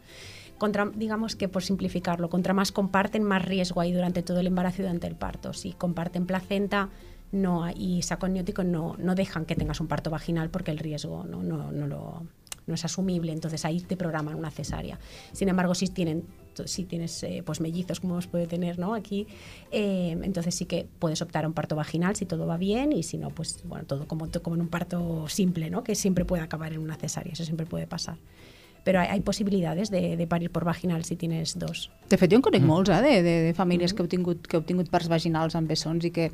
[0.94, 4.84] Digamos que por simplificarlo, contra más comparten, más riesgo hay durante todo el embarazo y
[4.84, 5.52] durante el parto.
[5.52, 6.90] Si comparten placenta
[7.30, 11.24] no y saco amniótico, no, no dejan que tengas un parto vaginal porque el riesgo
[11.24, 12.22] no, no, no lo,
[12.68, 14.98] no es asumible, entonces ahí te programan una cesárea.
[15.32, 16.24] Sin embargo, si tienen
[16.66, 18.94] si tienes eh, pues mellizos como os puede tener ¿no?
[18.94, 19.26] aquí,
[19.70, 23.02] eh, entonces sí que puedes optar a un parto vaginal si todo va bien y
[23.02, 25.84] si no, pues bueno, todo como, como en un parto simple, ¿no?
[25.84, 28.16] que siempre puede acabar en una cesárea, eso siempre puede pasar.
[28.84, 31.90] Pero hay, hay posibilidades de, de parir por vaginal si tienes dos.
[32.08, 34.56] De fet, jo en conec molts, eh, de, de, de famílies que heu, tingut, que
[34.56, 36.30] heu tingut parts vaginals amb bessons i que,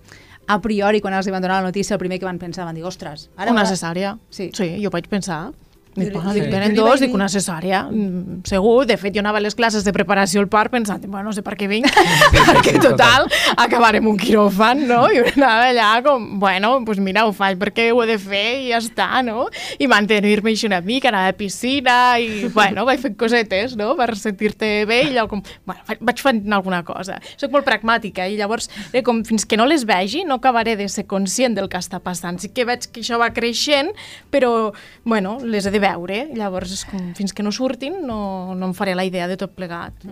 [0.47, 2.85] a priori, quan els van donar la notícia, el primer que van pensar, van dir,
[2.87, 3.51] ostres, ara...
[3.51, 4.13] Una va- cesària.
[4.31, 4.51] Sí.
[4.55, 5.51] sí, jo vaig pensar.
[5.95, 6.41] Dic, bueno, sí.
[6.41, 8.85] dic, venen dos, dic una cesària, mm, segur.
[8.89, 11.45] De fet, jo anava a les classes de preparació al part pensant, bueno, no sé
[11.47, 11.87] per què vinc,
[12.49, 15.05] perquè total, acabarem un quiròfan, no?
[15.15, 18.43] I anava allà com, bueno, doncs pues mira, ho faig perquè ho he de fer
[18.65, 19.47] i ja està, no?
[19.79, 23.93] I mantenir-me així una mica, anar a la piscina i, bueno, vaig fent cosetes, no?,
[23.95, 27.21] per sentir-te bé i allò com, bueno, vaig fent alguna cosa.
[27.37, 30.89] Soc molt pragmàtica i llavors, eh, com fins que no les vegi, no acabaré de
[30.91, 32.43] ser conscient del que està passant.
[32.43, 33.95] Sí que veig que això va creixent,
[34.35, 34.73] però,
[35.07, 36.21] bueno, les he de veure.
[36.35, 38.19] Llavors, és com, fins que no surtin, no,
[38.59, 40.07] no em faré la idea de tot plegat.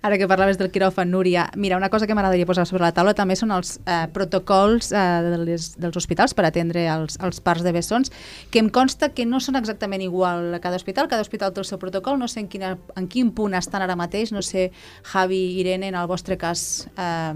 [0.00, 3.12] Ara que parlaves del quiròfan, Núria, mira, una cosa que m'agradaria posar sobre la taula
[3.12, 7.60] també són els eh, protocols eh, de les, dels hospitals per atendre els, els parts
[7.66, 8.08] de bessons,
[8.48, 11.68] que em consta que no són exactament igual a cada hospital, cada hospital té el
[11.68, 14.70] seu protocol, no sé en, quina, en quin punt estan ara mateix, no sé,
[15.12, 16.88] Javi, Irene, en el vostre cas...
[16.96, 17.34] Eh,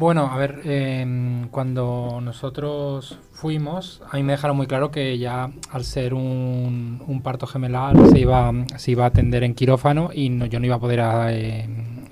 [0.00, 1.04] Bueno, a ver, eh,
[1.50, 7.46] cuando nosotros fuimos, a mí me dejaron muy claro que ya al ser un, parto
[7.46, 10.78] gemelar se iba, se iba a atender en quirófano y no, yo no iba a
[10.78, 11.00] poder
[11.30, 11.66] eh,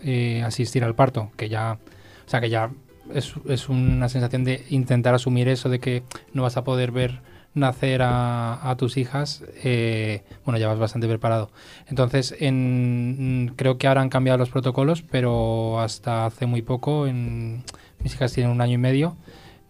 [0.05, 1.79] eh, asistir al parto, que ya,
[2.27, 2.71] o sea, que ya
[3.15, 7.21] es, es una sensación de intentar asumir eso de que no vas a poder ver
[7.53, 11.51] nacer a, a tus hijas, eh, bueno, ya vas bastante preparado.
[11.89, 17.65] Entonces, en, creo que ahora han cambiado los protocolos, pero hasta hace muy poco, en,
[18.03, 19.17] mis hijas tienen un año y medio,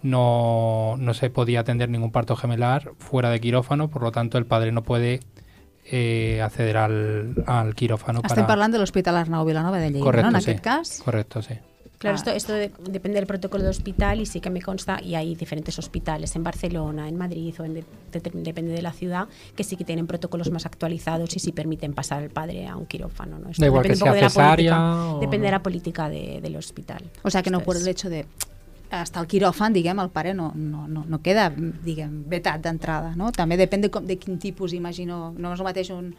[0.03, 4.47] no, no se podía atender ningún parto gemelar fuera de quirófano, por lo tanto el
[4.47, 5.21] padre no puede
[5.91, 8.21] eh, acceder al, al quirófano.
[8.25, 10.37] estem parlant de l'Hospital Arnau Vilanova de Lleida, Correcto, no?
[10.39, 10.51] En sí.
[10.51, 11.03] aquest cas.
[11.05, 11.55] Correcto, sí.
[11.99, 12.19] Claro, Ah.
[12.19, 15.35] esto, esto de- depende del protocolo de hospital y sí que me consta, y hay
[15.35, 19.65] diferentes hospitales en Barcelona, en Madrid o en de- de- depende de la ciudad, que
[19.65, 23.39] sí que tienen protocolos más actualizados y sí permiten pasar al padre a un quirófano.
[23.41, 23.49] ¿no?
[23.51, 25.51] Esto Da igual depende que un poco sea de la cesárea política, o Depende de
[25.51, 27.03] la política de- del hospital.
[27.25, 28.27] O sigui que no por es- el hecho de
[28.91, 33.31] estar al quiròfan, diguem, el pare no, no, no, no queda, diguem, vetat d'entrada, no?
[33.37, 36.15] També depèn de, com, de quin tipus, imagino, no és el mateix un,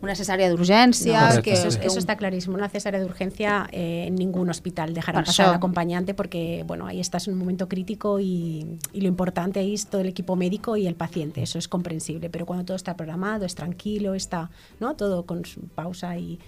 [0.00, 2.54] una cesària d'urgència No, que, eso, es- eso está clarísimo.
[2.56, 6.86] Una cesárea de urgencia eh, en ningún hospital dejarán Por pasar al acompañante porque bueno,
[6.86, 10.36] ahí estás en un momento crítico y, y lo importante ahí es todo el equipo
[10.36, 11.42] médico y el paciente.
[11.42, 12.30] Eso es comprensible.
[12.30, 14.96] Pero cuando todo está programado, es tranquilo, está ¿no?
[14.96, 15.42] todo con
[15.74, 16.38] pausa y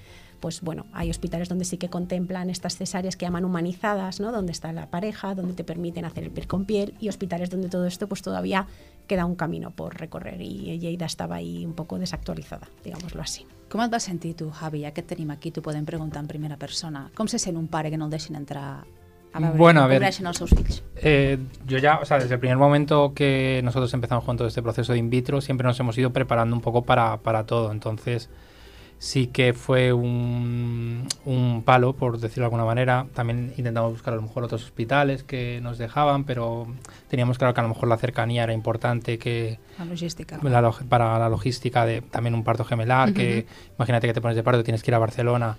[0.42, 4.32] pues bueno, hay hospitales donde sí que contemplan estas cesáreas que llaman humanizadas, ¿no?
[4.32, 7.68] Donde está la pareja, donde te permiten hacer el piel con piel y hospitales donde
[7.68, 8.66] todo esto pues todavía
[9.06, 13.46] queda un camino por recorrer y Lleida estaba ahí un poco desactualizada, digámoslo así.
[13.70, 14.82] Com et vas sentir tu, Javi?
[14.82, 17.06] Ja que et tenim aquí, t'ho podem preguntar en primera persona.
[17.16, 18.82] Com se sent un pare que no el deixin entrar
[19.32, 20.02] a veure Bueno, a ver.
[20.02, 20.82] els seus fills?
[20.96, 24.60] Eh, yo ya, o sea, desde el primer momento que nosotros empezamos con todo este
[24.60, 27.72] proceso de in vitro, siempre nos hemos ido preparando un poco para, para todo.
[27.72, 28.28] Entonces,
[29.02, 33.06] sí que fue un, un, palo, por decirlo de alguna manera.
[33.14, 36.68] También intentamos buscar a lo mejor otros hospitales que nos dejaban, pero
[37.08, 40.38] teníamos claro que a lo mejor la cercanía era importante, que la logística.
[40.44, 43.16] La, para la logística de también un parto gemelar, uh -huh.
[43.16, 45.56] que imagínate que te pones de parto y tienes que ir a Barcelona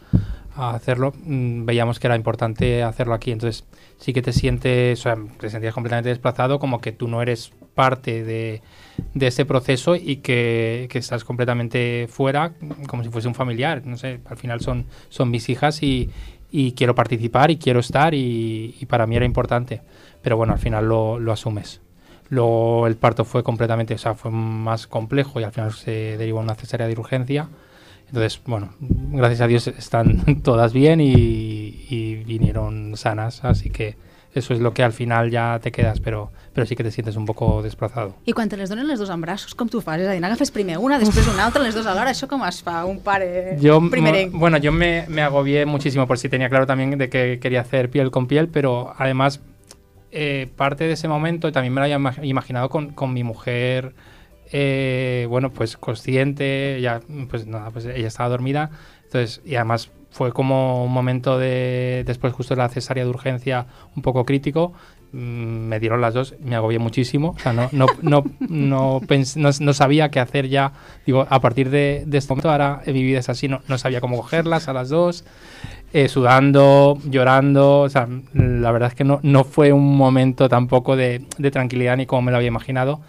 [0.55, 3.33] a hacerlo, mmm, veíamos que era importante hacerlo aquí.
[3.33, 3.65] Entonces
[3.97, 7.51] sí que te sientes, o sea, te sentías completamente desplazado, como que tú no eres
[7.73, 8.61] parte de,
[9.13, 12.53] de ese proceso y que, que, estás completamente fuera,
[12.87, 13.85] como si fuese un familiar.
[13.85, 16.09] No sé, al final son, son mis hijas y,
[16.51, 19.81] y quiero participar y quiero estar y, y, para mí era importante.
[20.21, 21.81] Pero bueno, al final lo, lo asumes.
[22.29, 26.39] Luego el parto fue completamente, o sea, fue más complejo y al final se derivó
[26.39, 27.49] una cesárea de urgencia.
[28.07, 33.97] Entonces, bueno, gracias a Dios están todas bien y, y vinieron sanas, así que
[34.35, 37.15] eso es lo que al final ja te quedes, però, però sí que te sientes
[37.15, 38.15] un poco desplazado.
[38.25, 40.01] I quan te les donen les dos en braços, com tu fas?
[40.01, 42.61] És a dir, n'agafes primer una, després una altra, les dos alhora, això com es
[42.63, 44.33] fa un pare yo, primerenc?
[44.33, 47.89] Bueno, yo me, me agobié muchísimo por si tenía claro también de que quería hacer
[47.89, 49.41] piel con piel, pero además
[50.11, 53.93] eh, parte de ese momento también me lo había imaginado con, con mi mujer
[54.55, 58.69] eh, bueno, pues consciente, ya, pues nada, pues ella estaba dormida,
[59.03, 63.65] entonces, y además fue como un momento de, después justo de la cesárea de urgencia
[63.95, 64.71] un poco crítico,
[65.11, 69.35] mm, me dieron las dos, me agobié muchísimo, o sea, no, no, no, no, pens,
[69.37, 70.71] no, no, sabía qué hacer ya,
[71.07, 74.01] digo, a partir de, de, este momento ahora mi vida es así, no, no sabía
[74.01, 75.25] cómo cogerlas a las dos,
[75.93, 80.95] eh, sudando, llorando, o sea, la verdad es que no, no fue un momento tampoco
[80.95, 83.01] de, de tranquilidad ni como me lo había imaginado,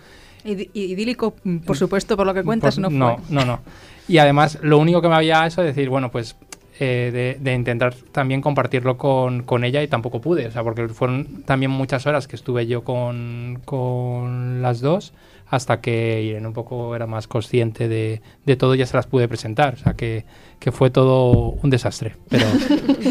[0.44, 1.34] idílico,
[1.66, 2.98] por supuesto, por lo que cuentas, por, no fue.
[2.98, 3.60] No, no, no.
[4.06, 6.36] Y además, lo único que me había eso decir, bueno, pues
[6.80, 10.88] eh, de, de, intentar también compartirlo con, con, ella y tampoco pude, o sea, porque
[10.88, 15.12] fueron también muchas horas que estuve yo con, con las dos
[15.46, 19.07] hasta que Irene un poco era más consciente de, de todo y ya se las
[19.07, 20.24] pude presentar, o sea, que,
[20.59, 22.16] que fue todo un desastre.
[22.28, 22.46] Pero...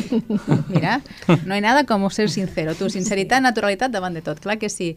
[0.69, 1.01] Mira,
[1.45, 2.75] no hay nada com ser sincero.
[2.75, 4.95] Tu, sinceritat, naturalitat davant de tot, clar que sí.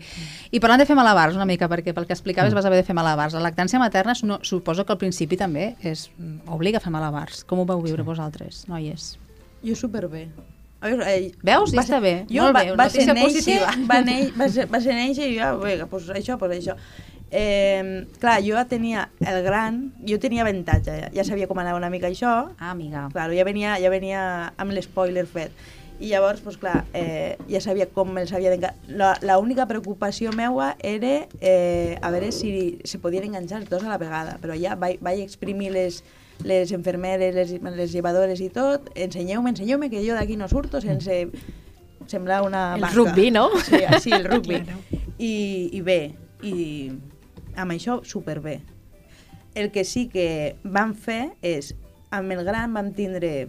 [0.50, 2.96] I parlant de fer malabars una mica, perquè pel que explicaves vas haver de fer
[2.96, 3.36] malabars.
[3.36, 6.08] La lactància materna no, suposo que al principi també és,
[6.48, 7.44] obliga a fer malabars.
[7.44, 8.08] Com ho vau viure sí.
[8.08, 9.14] vosaltres, noies?
[9.64, 10.28] Jo superbé.
[10.80, 11.72] A veure, eh, Veus?
[11.72, 12.14] Ja està bé.
[12.28, 13.70] Jo Molt va, bé, va notícia ser néixer, positiva.
[13.88, 16.76] va, neix, va, ser, va ser néixer i jo, vinga, pues això, pues això.
[17.30, 22.08] Eh, clar, jo tenia el gran, jo tenia avantatge, ja, sabia com anava una mica
[22.08, 22.52] això.
[22.58, 23.08] Ah, amiga.
[23.12, 25.50] Claro, ja venia, ja venia amb l'espoiler fet.
[25.98, 29.16] I llavors, pues, clar, eh, ja sabia com me'ls havia d'enganxar.
[29.24, 33.96] L'única preocupació meua era eh, a veure si se podien enganxar els dos a la
[33.98, 36.02] vegada, però ja vaig, vaig exprimir les,
[36.44, 41.30] les enfermeres, les, les llevadores i tot, ensenyeu-me, ensenyeu-me que jo d'aquí no surto sense
[42.06, 42.94] semblar una El banca.
[42.94, 43.48] rugby, no?
[43.64, 44.60] Sí, sí el rugby.
[44.66, 44.78] Claro.
[45.18, 46.00] I, I bé,
[46.44, 46.92] i
[47.56, 48.60] amb això superbé.
[49.56, 51.72] El que sí que vam fer és,
[52.14, 53.48] amb el gran vam tindre,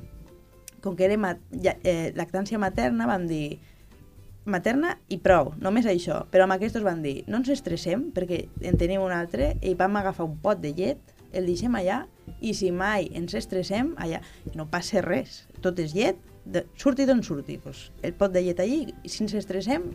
[0.82, 3.60] com que era mat, ja, eh, lactància materna, vam dir
[4.48, 6.24] materna i prou, només això.
[6.32, 10.00] Però amb aquests van dir, no ens estressem perquè en tenim un altre i vam
[10.00, 12.06] agafar un pot de llet, el deixem allà
[12.40, 14.22] i si mai ens estressem, allà,
[14.56, 18.62] no passa res, tot és llet, de, surti d'on surti, pues, el pot de llet
[18.64, 19.90] allí i si ens estressem,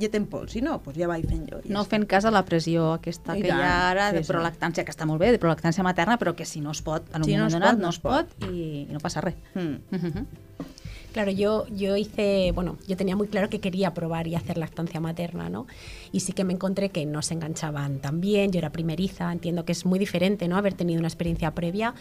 [0.00, 1.60] llet en pols, si no, pues ja vaig fent jo.
[1.64, 4.22] Ja No fent cas a la pressió aquesta I que hi tant, ha ara de
[4.22, 4.32] sí, sí.
[4.32, 7.24] prolactància, que està molt bé, de prolactància materna, però que si no es pot, en
[7.24, 9.36] un Si no moment es donat pot, no es pot i, i no passa res.
[9.54, 9.76] Mm.
[9.90, 10.26] Uh -huh.
[11.12, 15.00] Claro, yo, yo hice, bueno, yo tenía muy claro que quería probar y hacer lactancia
[15.00, 15.66] materna, ¿no?
[16.12, 19.64] Y sí que me encontré que no se enganchaban tan bien, yo era primeriza, entiendo
[19.64, 20.56] que es muy diferente, ¿no?
[20.56, 21.94] Haber tenido una experiencia previa.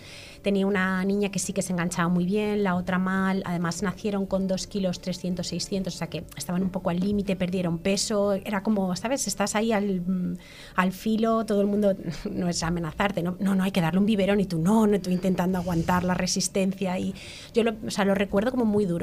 [0.43, 4.27] Tenía una niña que sí que se enganchaba muy bien, la otra mal, además nacieron
[4.27, 8.33] con 2 kilos 300, 600, o sea que estaban un poco al límite, perdieron peso,
[8.33, 9.25] era como, ¿sabes?
[9.25, 10.37] Estás ahí al, mm,
[10.75, 11.95] al filo, todo el mundo,
[12.29, 15.01] no es amenazarte, no, no, no, hay que darle un biberón y tú no, no,
[15.01, 17.15] tú intentando aguantar la resistencia y
[17.55, 18.99] yo lo, o sea, lo recuerdo como muy duro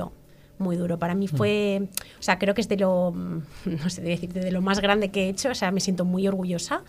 [0.59, 0.99] muy duro.
[0.99, 1.89] Para mí fue,
[2.19, 3.13] o sea, creo que es de lo,
[3.65, 6.27] no sé decirte, de lo más grande que he hecho, o sea, me siento muy
[6.27, 6.83] orgullosa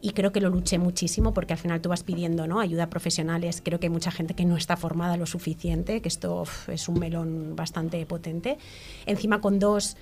[0.00, 2.60] y creo que lo luché muchísimo porque al final tú vas pidiendo ¿no?
[2.60, 3.62] ayuda a profesionales.
[3.64, 6.88] Creo que hay mucha gente que no está formada lo suficiente, que esto uf, es
[6.88, 8.58] un melón bastante potente.
[9.06, 9.96] Encima con dos...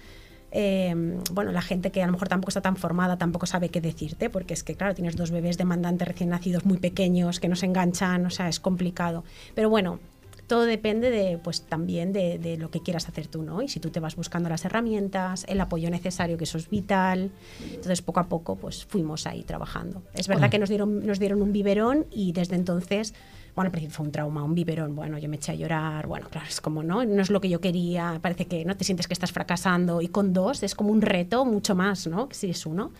[0.52, 0.94] Eh,
[1.32, 4.30] bueno, la gente que a lo mejor tampoco está tan formada tampoco sabe qué decirte,
[4.30, 7.66] porque es que, claro, tienes dos bebés demandantes recién nacidos muy pequeños que no se
[7.66, 9.24] enganchan, o sea, es complicado.
[9.54, 9.98] Pero bueno,
[10.46, 13.62] todo depende de, pues también de, de, lo que quieras hacer tú, ¿no?
[13.62, 17.30] Y si tú te vas buscando las herramientas, el apoyo necesario, que eso es vital.
[17.68, 20.02] Entonces, poco a poco, pues fuimos ahí trabajando.
[20.14, 23.14] Es verdad que nos dieron, nos dieron un biberón y desde entonces,
[23.54, 26.28] bueno, al principio fue un trauma, un biberón, bueno, yo me eché a llorar, bueno,
[26.30, 27.04] claro, es como, ¿no?
[27.04, 30.08] No es lo que yo quería, parece que no te sientes que estás fracasando y
[30.08, 32.28] con dos es como un reto mucho más, ¿no?
[32.28, 32.92] Que si es uno.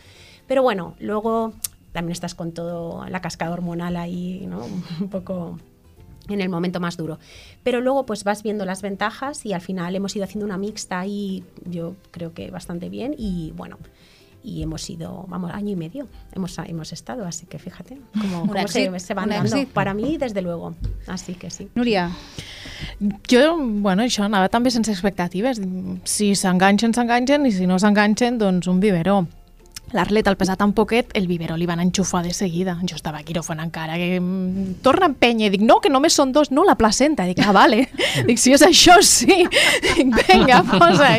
[0.48, 1.52] Pero bueno, luego
[1.92, 4.64] también estás con todo la cascada hormonal ahí, ¿no?
[5.00, 5.58] Un poco
[6.28, 7.18] en el momento más duro.
[7.62, 11.06] Pero luego pues vas viendo las ventajas y al final hemos ido haciendo una mixta
[11.06, 13.78] y yo creo que bastante bien y bueno,
[14.42, 19.14] y hemos ido, vamos, año y medio hemos, hemos estado, así que fíjate cómo, se,
[19.14, 19.66] van dando.
[19.72, 20.74] Para mí, desde luego,
[21.08, 21.68] así que sí.
[21.74, 22.12] Núria,
[23.30, 25.60] Jo, bueno, això anava també sense expectatives.
[26.08, 29.22] Si s'enganxen, s'enganxen, i si no s'enganxen, doncs un biberó.
[29.96, 32.76] L'Arlet, al pesar tan poquet, el biberó li van enxufar de seguida.
[32.84, 35.50] Jo estava a quiròfan encara, que mm, torna a empènyer.
[35.54, 37.24] Dic, no, que només són dos, no, la placenta.
[37.24, 37.86] Dic, ah, vale.
[38.28, 39.46] Dic, si és això, sí.
[39.86, 41.14] Dic, vinga, posa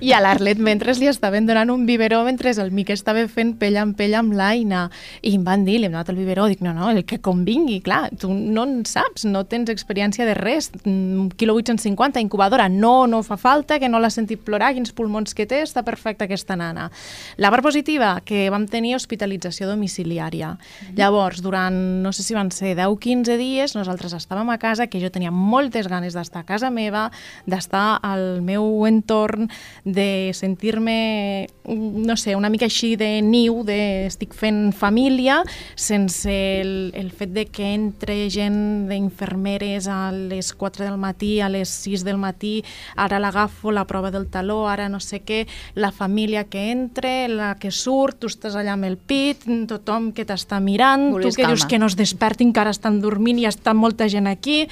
[0.00, 3.78] I a l'Arlet, mentre li estaven donant un biberó, mentre el Miquel estava fent pell
[3.80, 4.86] amb pell amb l'Aina,
[5.22, 7.80] i em van dir, li hem donat el biberó, dic, no, no, el que convingui,
[7.84, 10.70] clar, tu no en saps, no tens experiència de res,
[11.40, 15.46] quilo 850, incubadora, no, no fa falta, que no l'ha sentit plorar, quins pulmons que
[15.48, 16.90] té, està perfecta aquesta nana.
[17.40, 20.54] La part positiva, que vam tenir hospitalització domiciliària.
[20.98, 25.10] Llavors, durant, no sé si van ser 10-15 dies, nosaltres estàvem a casa, que jo
[25.12, 27.08] tenia moltes ganes d'estar a casa meva,
[27.46, 29.48] d'estar al meu entorn,
[29.84, 35.40] de sentir-me, no sé, una mica així de niu, de estic fent família,
[35.76, 41.48] sense el, el fet de que entre gent d'infermeres a les 4 del matí, a
[41.52, 42.60] les 6 del matí,
[42.96, 47.54] ara l'agafo, la prova del taló, ara no sé què, la família que entre, la
[47.60, 51.46] que surt, tu estàs allà amb el pit, tothom que t'està mirant, Volies tu que
[51.48, 51.70] dius calma.
[51.70, 54.66] que no es desperti, encara estan dormint i està molta gent aquí.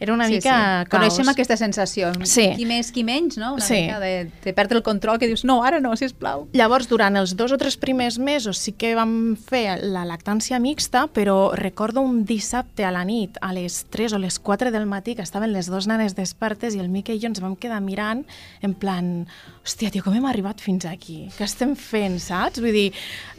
[0.00, 0.52] Era una sí, mica
[0.84, 0.88] sí.
[0.88, 0.88] caos.
[0.92, 2.12] Coneixem aquesta sensació.
[2.22, 2.44] Sí.
[2.54, 3.54] Qui més, qui menys, no?
[3.56, 3.74] Una Sí.
[3.82, 6.44] mica de, de perdre el control, que dius, no, ara no, sisplau.
[6.54, 11.08] Llavors, durant els dos o tres primers mesos sí que vam fer la lactància mixta,
[11.10, 15.16] però recordo un dissabte a la nit, a les 3 o les 4 del matí,
[15.16, 18.22] que estaven les dues nanes despertes i el Mica i jo ens vam quedar mirant
[18.62, 19.26] en plan,
[19.68, 21.26] hòstia, tio, com hem arribat fins aquí?
[21.36, 22.62] Què estem fent, saps?
[22.64, 22.86] Vull dir,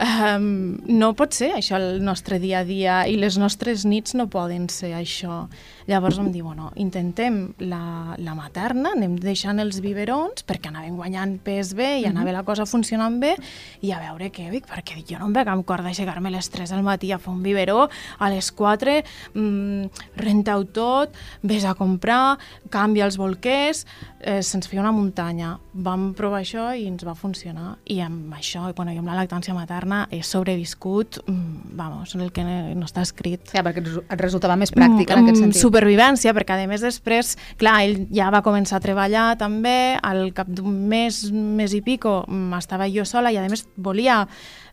[0.04, 4.28] um, no pot ser això el nostre dia a dia i les nostres nits no
[4.30, 5.48] poden ser això.
[5.88, 11.38] Llavors vam dir, bueno, intentem la, la materna, anem deixant els biberons perquè anaven guanyant
[11.44, 13.34] pes bé i anava la cosa funcionant bé
[13.82, 16.34] i a veure què, Vic, perquè dic, jo no em veig amb cor d'aixecar-me a
[16.36, 17.88] les 3 del matí a fer un biberó,
[18.18, 19.00] a les 4
[19.34, 22.38] mm, renta-ho tot, vés a comprar,
[22.70, 23.86] canvia els bolquers,
[24.20, 25.54] eh, se'ns feia una muntanya.
[25.72, 27.76] Vam provar això i ens va funcionar.
[27.88, 32.32] I amb això, i, bueno, i amb la lactància materna, he sobreviscut, mm, vamos, el
[32.32, 33.52] que no està escrit.
[33.54, 35.60] Ja, perquè et resultava més pràctic en aquest Mm, sentit.
[35.70, 40.50] Supervivència, perquè a més després, clar, ell ja va començar a treballar també, al cap
[40.50, 44.24] d'un mes, mes i pico, mm, estava jo sola i a més volia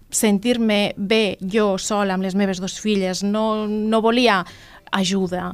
[0.09, 4.43] sentir-me bé jo sola amb les meves dues filles, no, no volia
[4.95, 5.53] ajuda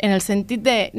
[0.00, 0.90] en el sentit de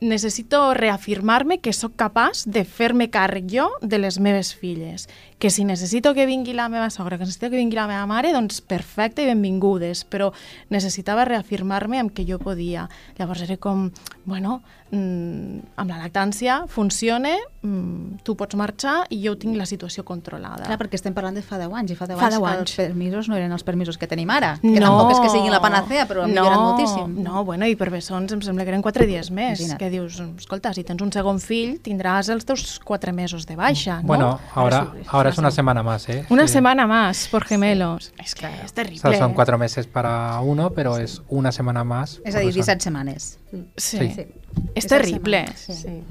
[0.00, 5.10] necessito reafirmar-me que sóc capaç de fer-me càrrec jo de les meves filles.
[5.38, 8.30] Que si necessito que vingui la meva sogra, que necessito que vingui la meva mare,
[8.32, 10.30] doncs perfecte i benvingudes, però
[10.72, 12.86] necessitava reafirmar-me amb que jo podia.
[13.18, 13.90] Llavors era com,
[14.24, 20.04] bueno, mm, amb la lactància funciona, mm, tu pots marxar i jo tinc la situació
[20.08, 20.64] controlada.
[20.64, 22.50] Clar, perquè estem parlant de fa 10 anys, i fa 10 Fa anys, 10 que
[22.54, 22.60] anys.
[22.70, 25.60] els permisos no eren els permisos que tenim ara, que tampoc és que siguin la
[25.60, 27.22] panacea, però han millorat moltíssim.
[27.22, 29.78] No, bueno, i per bessons em sembla que eren 4 dies més, Imagina't.
[29.78, 34.00] que dius, escolta, si tens un segon fill, tindràs els teus 4 mesos de baixa,
[34.00, 34.06] no?
[34.06, 34.94] Bueno, ahora,
[35.25, 36.24] Ara ahora es una semana más, ¿eh?
[36.30, 36.54] Una Sí.
[36.54, 38.12] semana más por gemelos.
[38.22, 39.00] Es que es O terrible.
[39.00, 42.20] sea, son cuatro meses para uno, pero es una semana más.
[42.24, 42.54] És a dir, por eso.
[42.54, 43.38] 17 setmanes.
[43.76, 43.98] Sí.
[43.98, 44.26] Sí.
[44.74, 45.46] Es 17 terrible.
[45.54, 45.72] sí.
[45.74, 46.02] Sí.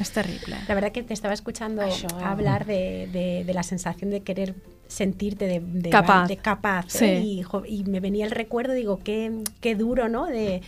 [0.00, 0.56] Es terrible.
[0.68, 2.06] La verdad que te estaba escuchando Això.
[2.22, 4.54] hablar de, de- de la sensación de querer
[4.86, 6.28] sentirte de, de- Capaz.
[6.28, 7.18] de capaz ¿eh?
[7.20, 7.38] Sí.
[7.40, 10.26] y, jo- y me venía el recuerdo, digo, qué, qué duro, ¿no?
[10.26, 10.62] De,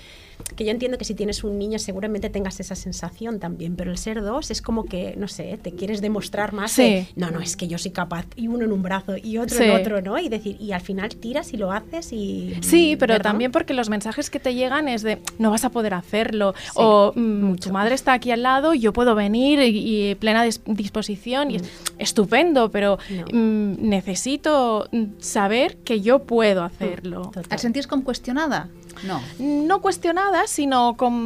[0.56, 3.98] que yo entiendo que si tienes un niño seguramente tengas esa sensación también, pero el
[3.98, 6.82] ser dos es como que, no sé, te quieres demostrar más Sí.
[6.82, 9.56] de, no, no, es que yo soy capaz, y uno en un brazo y otro
[9.58, 9.64] Sí.
[9.64, 10.18] en otro, ¿no?
[10.18, 12.54] Y decir, y al final tiras y lo haces y...
[12.62, 13.30] Sí, pero ¿verdad?
[13.30, 17.12] también porque los mensajes que te llegan es de no vas a poder hacerlo o
[17.14, 21.50] mm, tu madre está aquí al lado, yo puedo venir y, y plena dis- disposición
[21.50, 21.62] y es
[21.98, 23.24] estupendo, pero No.
[23.32, 27.30] mm, necesito mm, saber que yo puedo hacerlo.
[27.32, 27.44] Total.
[27.52, 28.68] Et senties com qüestionada?
[29.06, 29.20] No.
[29.40, 31.16] no qüestionada, sinó com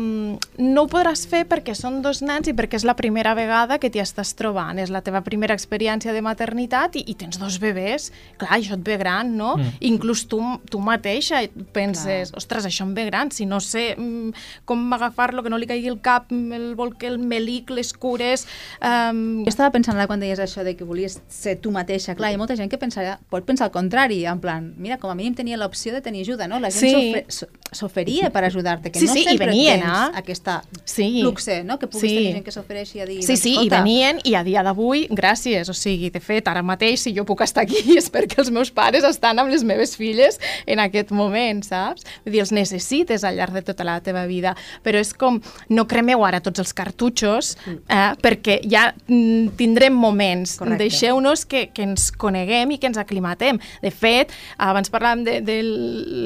[0.58, 3.90] no ho podràs fer perquè són dos nens i perquè és la primera vegada que
[3.90, 4.78] t'hi estàs trobant.
[4.78, 8.10] És la teva primera experiència de maternitat i, i tens dos bebès.
[8.38, 9.54] Clar, això et ve gran, no?
[9.58, 9.78] Mm.
[9.90, 14.46] Inclús tu, tu mateixa et penses, ostres, això em ve gran, si no sé mm,
[14.68, 18.46] com agafar-lo, que no li caigui el cap, mm, el bolquer, el melic, les cures...
[18.80, 22.14] Um, Jo estava pensant ara quan deies això de que volies ser tu mateixa.
[22.18, 25.12] Clar, hi ha molta gent que pensarà, pot pensar el contrari, en plan, mira, com
[25.12, 26.60] a mínim tenia l'opció de tenir ajuda, no?
[26.62, 27.46] La gent Sí.
[27.74, 30.18] S'oferia per ajudar-te, que Sí, no sí, i sempre venien, tens eh?
[30.18, 31.22] aquesta Sí.
[31.22, 31.78] luxe, no?
[31.78, 32.16] que puguis Sí.
[32.16, 33.22] tenir gent que s'ofereixi a dir...
[33.22, 35.68] Sí, doncs, sí, i escolta, venien, i a dia d'avui, gràcies.
[35.68, 38.70] O sigui, de fet, ara mateix, si jo puc estar aquí, és perquè els meus
[38.70, 42.04] pares estan amb les meves filles en aquest moment, saps?
[42.24, 45.86] Vull dir, els necessites al llarg de tota la teva vida, però és com, no
[45.88, 47.56] cremeu ara tots els cartutxos,
[47.88, 50.58] eh, perquè ja mm, tindrem moments.
[50.78, 53.58] Deixeu-nos que, que ens coneguem i que ens aclimatem.
[53.82, 55.58] De fet, abans parlàvem de, de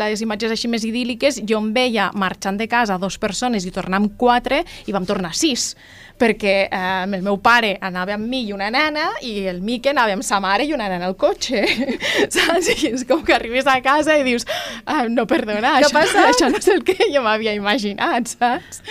[0.01, 4.09] les imatges així més idíl·liques, jo em veia marxant de casa dos persones i tornant
[4.17, 5.75] quatre i vam tornar sis
[6.19, 10.17] perquè eh, el meu pare anava amb mi i una nena i el Mique anava
[10.17, 11.63] amb sa mare i una nena al cotxe
[12.35, 12.73] saps?
[12.75, 14.47] I és com que arribes a casa i dius
[14.85, 16.27] ah, no, perdona, Què això, passa?
[16.33, 18.83] això no és el que jo m'havia imaginat saps?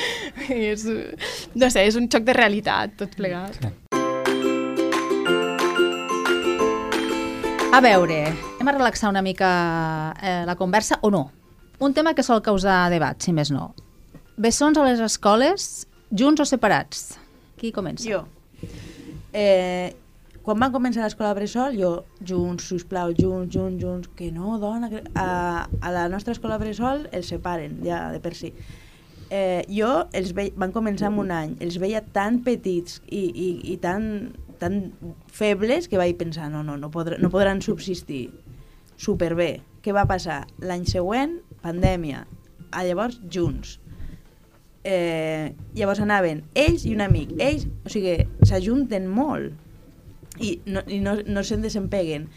[0.48, 0.88] I és,
[1.56, 3.76] no sé, és un xoc de realitat tot plegat sí.
[7.78, 8.16] A veure,
[8.58, 9.50] hem a relaxar una mica
[10.24, 11.28] eh, la conversa o no?
[11.80, 13.70] Un tema que sol causar debat, si més no.
[14.42, 17.20] Bessons a les escoles, junts o separats?
[17.58, 18.08] Qui comença?
[18.10, 18.24] Jo.
[19.34, 19.94] Eh,
[20.42, 21.92] quan van començar l'escola bressol, jo,
[22.26, 25.04] junts, sisplau, junts, junts, junts, que no, dona, que...
[25.14, 28.54] A, a la nostra escola bressol els separen, ja, de per si.
[29.30, 30.50] Eh, jo els ve...
[30.58, 34.80] van començar en un any, els veia tan petits i, i, i tan, tan
[35.30, 38.32] febles que vaig pensar, no, no, no, podr no podran subsistir.
[38.98, 39.60] Superbé.
[39.86, 40.46] Què va passar?
[40.64, 42.26] L'any següent, pandèmia.
[42.72, 43.78] A llavors, junts
[44.88, 48.16] eh, llavors anaven ells i un amic, ells, o sigui,
[48.48, 49.52] s'ajunten molt
[50.40, 52.30] i no, i no, no se'n desempeguen.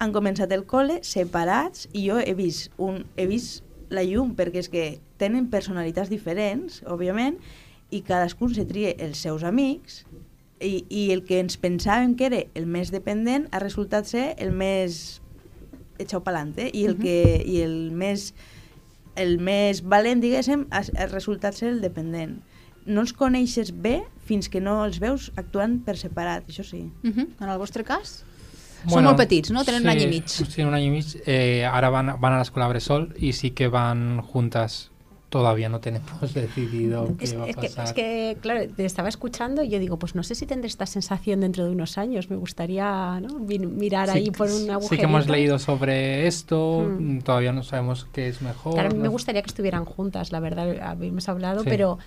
[0.00, 4.62] Han començat el col·le separats i jo he vist, un, he vist la llum perquè
[4.62, 4.84] és que
[5.20, 7.36] tenen personalitats diferents, òbviament,
[7.92, 10.04] i cadascun se tria els seus amics
[10.62, 14.54] i, i el que ens pensàvem que era el més dependent ha resultat ser el
[14.56, 15.18] més
[16.00, 18.30] echau pa'lante i el, que, i el més
[19.16, 22.40] el més valent, diguéssim, ha, ha resultat ser el dependent.
[22.86, 26.90] No els coneixes bé fins que no els veus actuant per separat, això sí.
[27.04, 27.26] Uh -huh.
[27.40, 28.24] En el vostre cas?
[28.88, 29.64] Són molt petits, no?
[29.64, 30.28] Tenen un any i mig.
[30.28, 31.16] Sí, un any i mig.
[31.26, 34.89] Eh, ara van, van a l'escola Bressol y sí que van juntas.
[35.30, 39.08] Todavía no tenemos decidido qué Es, va a es que, es que, claro, te estaba
[39.08, 42.28] escuchando y yo digo, pues no sé si tendré esta sensación dentro de unos años.
[42.30, 43.38] Me gustaría ¿no?
[43.38, 44.88] Mirar Sí, ahí por un agujerito.
[44.88, 47.20] Sí que hemos leído sobre esto, Mm.
[47.20, 48.74] todavía no sabemos qué es mejor.
[48.74, 51.66] Claro, me gustaría que estuvieran juntas, la verdad, habíamos hablado, Sí.
[51.70, 51.98] pero,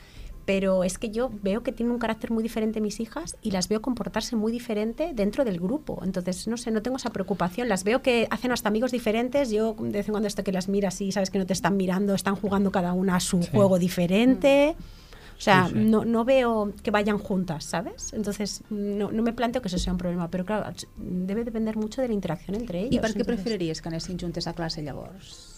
[0.46, 3.70] pero es que yo veo que tienen un carácter muy diferente mis hijas y las
[3.70, 6.02] veo comportarse muy diferente dentro del grupo.
[6.04, 7.70] Entonces, no sé, no tengo esa preocupación.
[7.70, 9.50] Las veo que hacen hasta amigos diferentes.
[9.52, 11.78] Yo de vez en cuando esto que las miras y sabes que no te están
[11.78, 13.50] mirando, están jugando cada una a su Sí.
[13.52, 14.76] juego diferente.
[15.38, 15.80] O sea, Sí, sí.
[15.80, 18.14] No, no veo que vayan juntas, ¿sabes?
[18.14, 22.02] Entonces, no, no me planteo que eso sea un problema, pero claro, debe depender mucho
[22.02, 22.94] de la interacción entre ellos.
[22.94, 25.53] I per què Entonces- preferiries que anessin juntes a classe llavors?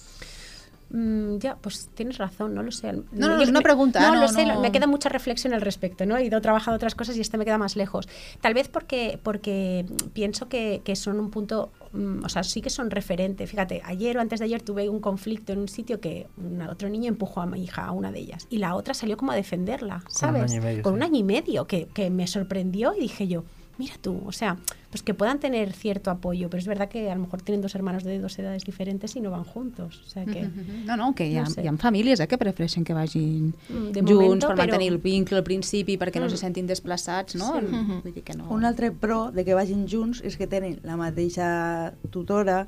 [0.98, 2.94] Mm, ya, pues tienes razón, no lo sé.
[2.94, 4.62] No, no, es una pregunta, No, no, lo sé, no.
[4.62, 6.16] me queda mucha reflexión al respecto, ¿no?
[6.16, 8.08] He ido trabajando otras cosas y este me queda más lejos.
[8.40, 12.70] Tal vez porque, porque pienso que, que son un punto, mm, o sea, sí que
[12.70, 13.46] son referente.
[13.46, 16.28] Fíjate, ayer o antes de ayer tuve un conflicto en un sitio que
[16.70, 19.34] otro niño empujó a mi hija, a una de ellas, y la otra salió como
[19.34, 20.44] a defenderla, Con un ¿sabes?
[20.44, 20.96] año y medio, Con sí.
[20.98, 23.44] un año y medio, que, que me sorprendió y dije yo,
[23.78, 24.58] mira tú, o sea,
[24.90, 27.76] pues que puedan tener cierto apoyo, pero es verdad que a lo mejor tienen dos
[27.76, 30.02] hermanos de dos edades diferentes y no van juntos.
[30.06, 30.48] O sea que...
[30.86, 31.64] No, no, que hi ha, No sé.
[31.64, 34.92] hi ha famílies eh, que prefereixen que vagin Mm, de junts momento, per però- mantenir
[34.94, 36.30] el vincle al principi, perquè no Mm.
[36.30, 37.60] se sentin desplaçats, no?
[37.60, 37.66] Sí.
[38.04, 38.48] Vull dir que no...
[38.50, 42.68] Un altre pro de que vagin junts és que tenen la mateixa tutora,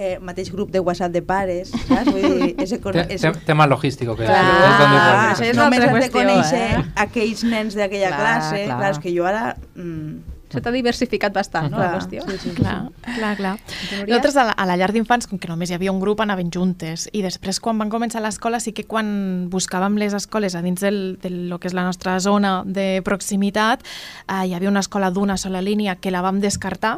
[0.00, 2.08] eh, mateix grup de WhatsApp de pares, saps?
[2.08, 4.40] Vull dir, és, és, te- tema logístico, que Clar,
[4.80, 6.82] donde clar, és només has de qüestió, conèixer eh?
[7.06, 8.64] aquells nens d'aquella Clar, classe.
[8.64, 8.78] clar.
[8.80, 9.50] Clar, és que jo ara...
[9.76, 12.24] Mm, Se t'ha diversificat bastant, no, la Clar, qüestió?
[12.26, 12.54] sí, sí, sí.
[12.56, 13.52] Clar, clar, clar.
[13.92, 14.16] Núria?
[14.16, 16.50] Nosaltres a la, a la llar d'infants, com que només hi havia un grup, anaven
[16.50, 17.04] juntes.
[17.14, 20.98] I després, quan van començar l'escola, sí que quan buscàvem les escoles a dins del,
[21.22, 23.86] del lo que és la nostra zona de proximitat,
[24.26, 26.96] eh, hi havia una escola d'una sola línia que la vam descartar,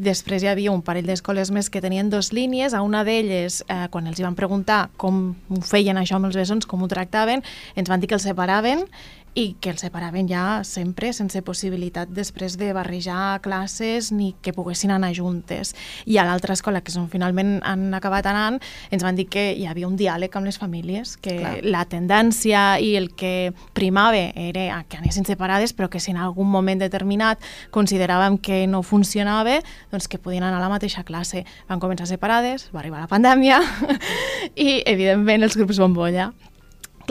[0.00, 2.72] Després hi havia un parell d'escoles més que tenien dues línies.
[2.72, 6.66] A una d'elles, eh, quan els hi van preguntar com feien això amb els bessons,
[6.66, 7.42] com ho tractaven,
[7.76, 8.86] ens van dir que els separaven
[9.34, 14.92] i que els separaven ja sempre sense possibilitat després de barrejar classes ni que poguessin
[14.92, 15.72] anar juntes.
[16.04, 18.60] I a l'altra escola, que és on finalment han acabat anant,
[18.92, 21.54] ens van dir que hi havia un diàleg amb les famílies, que Clar.
[21.64, 26.50] la tendència i el que primava era que anessin separades, però que si en algun
[26.52, 27.40] moment determinat
[27.72, 29.60] consideràvem que no funcionava,
[29.90, 31.46] doncs que podien anar a la mateixa classe.
[31.68, 33.62] Van començar separades, va arribar la pandèmia
[34.54, 36.32] i, evidentment, els grups bombolla.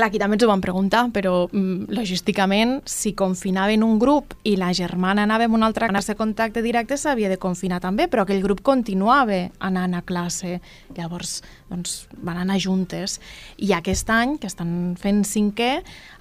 [0.02, 4.56] Clar, aquí també ens ho van preguntar, però mm, logísticament, si confinaven un grup i
[4.58, 8.24] la germana anava amb un altre classe de contacte directe, s'havia de confinar també, però
[8.26, 10.56] aquell grup continuava anant a classe.
[10.98, 13.20] Llavors, doncs, van anar juntes.
[13.62, 15.70] I aquest any, que estan fent cinquè,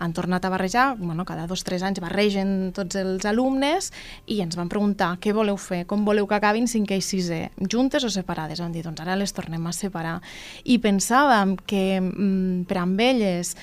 [0.05, 3.89] han tornat a barrejar, bueno, cada dos o tres anys barregen tots els alumnes
[4.29, 8.05] i ens van preguntar què voleu fer, com voleu que acabin cinquè i sisè, juntes
[8.05, 8.61] o separades?
[8.61, 10.19] Van dir, doncs ara les tornem a separar.
[10.69, 13.57] I pensàvem que mm, per amb elles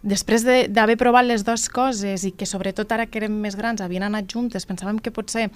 [0.00, 4.06] després d'haver provat les dues coses i que sobretot ara que érem més grans havien
[4.08, 5.48] anat juntes, pensàvem que potser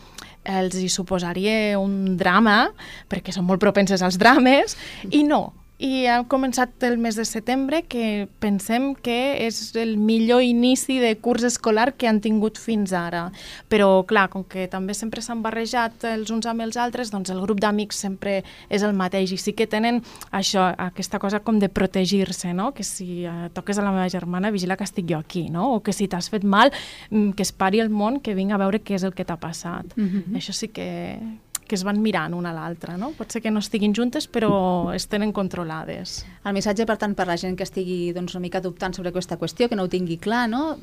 [0.45, 2.73] els hi suposaria un drama,
[3.11, 4.77] perquè són molt propenses als drames,
[5.11, 10.41] i no, i ha començat el mes de setembre que pensem que és el millor
[10.45, 13.27] inici de curs escolar que han tingut fins ara.
[13.69, 17.43] Però, clar, com que també sempre s'han barrejat els uns amb els altres, doncs el
[17.45, 18.39] grup d'amics sempre
[18.73, 20.01] és el mateix i sí que tenen
[20.33, 22.73] això, aquesta cosa com de protegir-se, no?
[22.73, 25.75] Que si eh, toques a la meva germana, vigila que estic jo aquí, no?
[25.77, 26.73] O que si t'has fet mal,
[27.11, 29.37] mm, que es pari el món, que vinga a veure què és el que t'ha
[29.37, 29.93] passat.
[29.97, 30.37] Mm -hmm.
[30.41, 31.21] Això sí que,
[31.67, 33.13] que es van mirant una a l'altra, no?
[33.19, 36.21] Pot ser que no estiguin juntes, però es tenen controlades.
[36.45, 39.39] El missatge, per tant, per la gent que estigui doncs, una mica dubtant sobre aquesta
[39.41, 40.79] qüestió, que no ho tingui clar, no?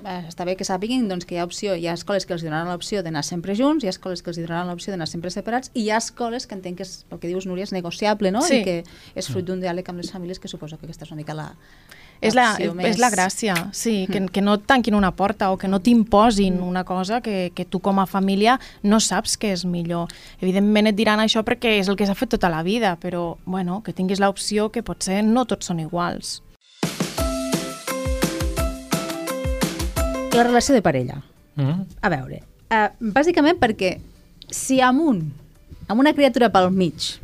[0.00, 2.44] Eh, està bé que sàpiguin doncs, que hi ha opció, hi ha escoles que els
[2.46, 5.72] donaran l'opció d'anar sempre junts, hi ha escoles que els donaran l'opció d'anar sempre separats,
[5.74, 8.42] i hi ha escoles que entenc que és, el que dius, Núria, és negociable, no?
[8.46, 8.60] Sí.
[8.60, 8.76] I que
[9.18, 11.50] és fruit d'un diàleg amb les famílies, que suposo que aquesta és una mica la,
[12.20, 12.52] és la,
[12.84, 16.60] és la gràcia, sí, que, que no et tanquin una porta o que no t'imposin
[16.60, 20.12] una cosa que, que tu com a família no saps que és millor.
[20.40, 23.80] Evidentment et diran això perquè és el que s'ha fet tota la vida, però bueno,
[23.84, 26.40] que tinguis l'opció que potser no tots són iguals.
[30.34, 31.22] La relació de parella.
[31.56, 31.86] Mm -hmm.
[32.00, 33.98] A veure, uh, bàsicament perquè
[34.50, 35.32] si amb un,
[35.88, 37.18] amb una criatura pel mig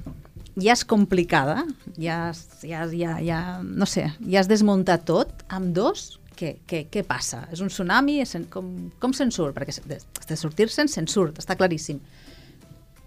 [0.57, 1.65] ja és complicada,
[1.99, 2.33] ja,
[2.63, 7.47] ja, ja, ja no sé, ja has desmuntat tot, amb dos, què, què, què passa?
[7.53, 8.21] És un tsunami?
[8.21, 9.55] És, com, com se'n surt?
[9.57, 12.01] Perquè de, de sortir-se'n, se'n surt, està claríssim.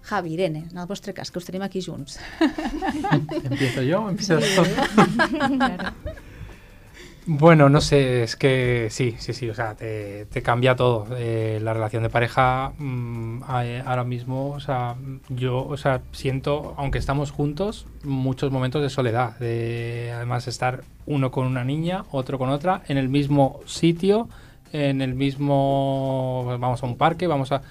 [0.09, 2.17] Javi, Irene, en el vostre cas, que us tenim aquí junts.
[3.43, 4.63] ¿Empiezo yo o empiezas tú?
[7.31, 11.05] Bueno, no sé, es que sí, sí, sí, o sea, te, cambia todo.
[11.15, 14.95] Eh, la relación de pareja mm, a- ahora mismo, o sea,
[15.29, 19.37] yo, o sea, siento, aunque estamos juntos, muchos momentos de soledad.
[19.37, 24.27] De, además, estar uno con una niña, otro con otra, en el mismo sitio,
[24.73, 27.61] en el mismo, vamos a un parque, vamos a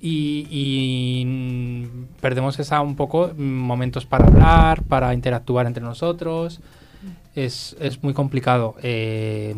[0.00, 6.60] y, y, mm, perdemos esa un poco mm, momentos para hablar, para interactuar entre nosotros.
[7.34, 8.76] Es, es muy complicado.
[8.82, 9.54] Eh,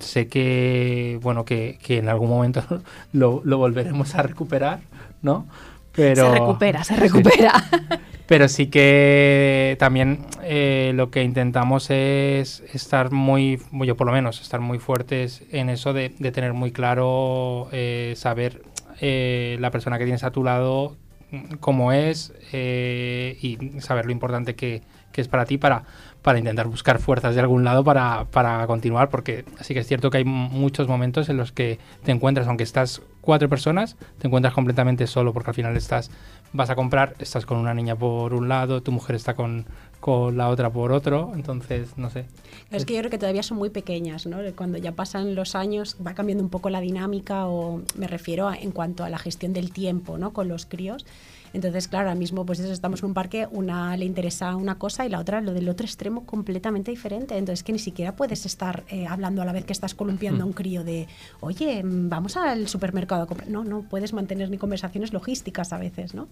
[0.00, 2.62] sé que bueno que, que en algún momento
[3.12, 4.80] lo, lo volveremos a recuperar,
[5.22, 5.46] ¿no?
[5.92, 7.00] Pero Se recupera, se Sí.
[7.00, 7.52] recupera.
[8.26, 14.40] Pero sí que también eh, lo que intentamos es estar muy, yo por lo menos,
[14.40, 18.62] estar muy fuertes en eso de, de tener muy claro, eh, saber
[19.00, 20.96] eh, la persona que tienes a tu lado
[21.32, 24.82] mm, cómo es eh, y saber lo importante que,
[25.12, 25.84] que es para ti para,
[26.22, 30.10] para intentar buscar fuerzas de algún lado para, para continuar, porque sí que es cierto
[30.10, 34.54] que hay muchos momentos en los que te encuentras, aunque estás cuatro personas, te encuentras
[34.54, 36.10] completamente solo, porque al final estás,
[36.52, 39.66] vas a comprar, estás con una niña por un lado, tu mujer está con,
[40.00, 42.24] con la otra por otro, entonces, no sé.
[42.70, 44.38] Es que yo creo que todavía son muy pequeñas, ¿no?
[44.56, 48.72] Cuando ya pasan los años va cambiando un poco la dinámica o me refiero en
[48.72, 50.32] cuanto a la gestión del tiempo, ¿no?
[50.32, 51.04] Con los críos.
[51.52, 55.04] Entonces, claro, ahora mismo pues eso, estamos en un parque, una le interesa una cosa
[55.04, 57.36] y la otra lo del otro extremo completamente diferente.
[57.36, 60.46] Entonces que ni siquiera puedes estar eh, hablando a la vez que estás columpiando a
[60.46, 61.08] un crío de,
[61.40, 63.48] oye, vamos al supermercado a comprar.
[63.48, 66.28] No, no puedes mantener ni conversaciones logísticas a veces, ¿no?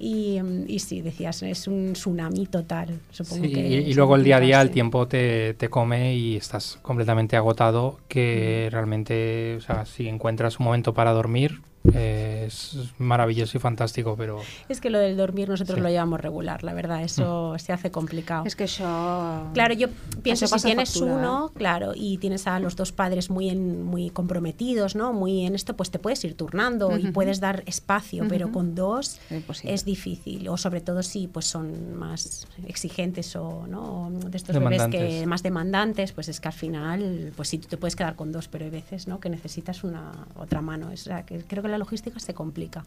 [0.00, 0.38] Y,
[0.68, 3.66] y sí, decías, es un tsunami total, supongo Sí, que...
[3.68, 7.36] y, y luego el día a día el tiempo te, te come y estás completamente
[7.36, 11.62] agotado que realmente, o sea, si encuentras un momento para dormir
[11.94, 15.82] eh, es maravilloso y fantástico, pero Es que lo del dormir nosotros Sí.
[15.82, 18.44] lo llevamos regular, la verdad, eso se hace complicado.
[18.46, 19.52] És que això...
[19.54, 19.88] Claro, yo
[20.22, 24.10] pienso si tienes factura, uno, claro, y tienes a los dos padres muy en, muy
[24.10, 25.12] comprometidos, ¿no?
[25.12, 27.12] Muy en esto, pues te puedes ir turnando y Ujú.
[27.12, 28.54] puedes dar espacio, pero Ujú.
[28.54, 29.74] con dos Imposible.
[29.74, 34.58] es difícil, o sobre todo si pues son más exigentes o no O de estos
[34.58, 38.16] bebés que más demandantes, pues es que al final, pues sí, tú te puedes quedar
[38.16, 39.20] con dos, pero hay veces, ¿no?
[39.20, 40.90] Que necesitas una otra mano.
[40.92, 42.84] O sea, que creo que la logística se complica,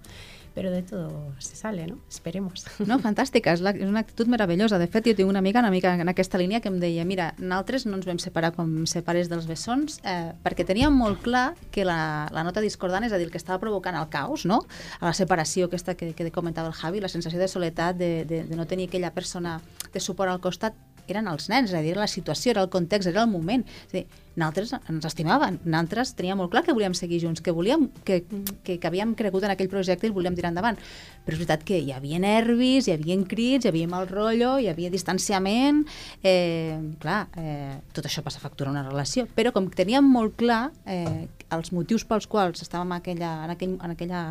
[0.53, 1.97] pero de todo se sale, ¿no?
[2.09, 2.65] Esperemos.
[2.91, 4.79] No, fantàstica, és, la, és una actitud meravellosa.
[4.81, 7.31] De fet, jo tinc una amiga una mica en aquesta línia que em deia mira,
[7.37, 11.85] nosaltres no ens vam separar com separes dels bessons eh, perquè teníem molt clar que
[11.87, 14.63] la, la nota discordant, és a dir, el que estava provocant el caos, no?
[14.99, 18.43] a la separació aquesta que, que comentava el Javi, la sensació de soledat, de, de,
[18.49, 19.59] de no tenir aquella persona
[19.93, 20.75] de suport al costat,
[21.13, 23.63] eren els nens, és a dir, la situació, era el context, era el moment.
[23.87, 24.05] És a dir,
[24.35, 28.21] nosaltres ens estimaven, nosaltres teníem molt clar que volíem seguir junts, que volíem que,
[28.63, 30.79] que, que havíem cregut en aquell projecte i el volíem tirar endavant.
[31.25, 34.69] Però és veritat que hi havia nervis, hi havia crits, hi havia mal rotllo, hi
[34.71, 35.83] havia distanciament...
[36.23, 39.27] Eh, clar, eh, tot això passa a factura una relació.
[39.35, 43.75] Però com que teníem molt clar eh, els motius pels quals estàvem aquella, en aquell,
[43.83, 44.21] en aquella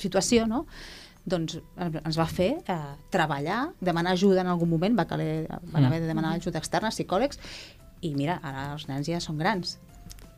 [0.00, 0.64] situació, no?
[1.28, 2.78] Doncs ens va fer eh,
[3.14, 7.40] treballar, demanar ajuda en algun moment, va, caler, van haver de demanar ajuda externa, psicòlegs,
[8.00, 9.78] i mira, ara els nens ja són grans.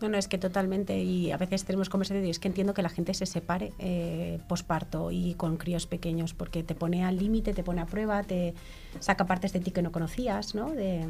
[0.01, 2.80] No, no, es que totalmente, y a veces tenemos conversaciones y es que entiendo que
[2.80, 7.53] la gente se separe eh, posparto y con críos pequeños, porque te pone al límite,
[7.53, 8.55] te pone a prueba, te
[8.99, 10.70] saca partes de ti que no conocías, ¿no?
[10.70, 11.07] De,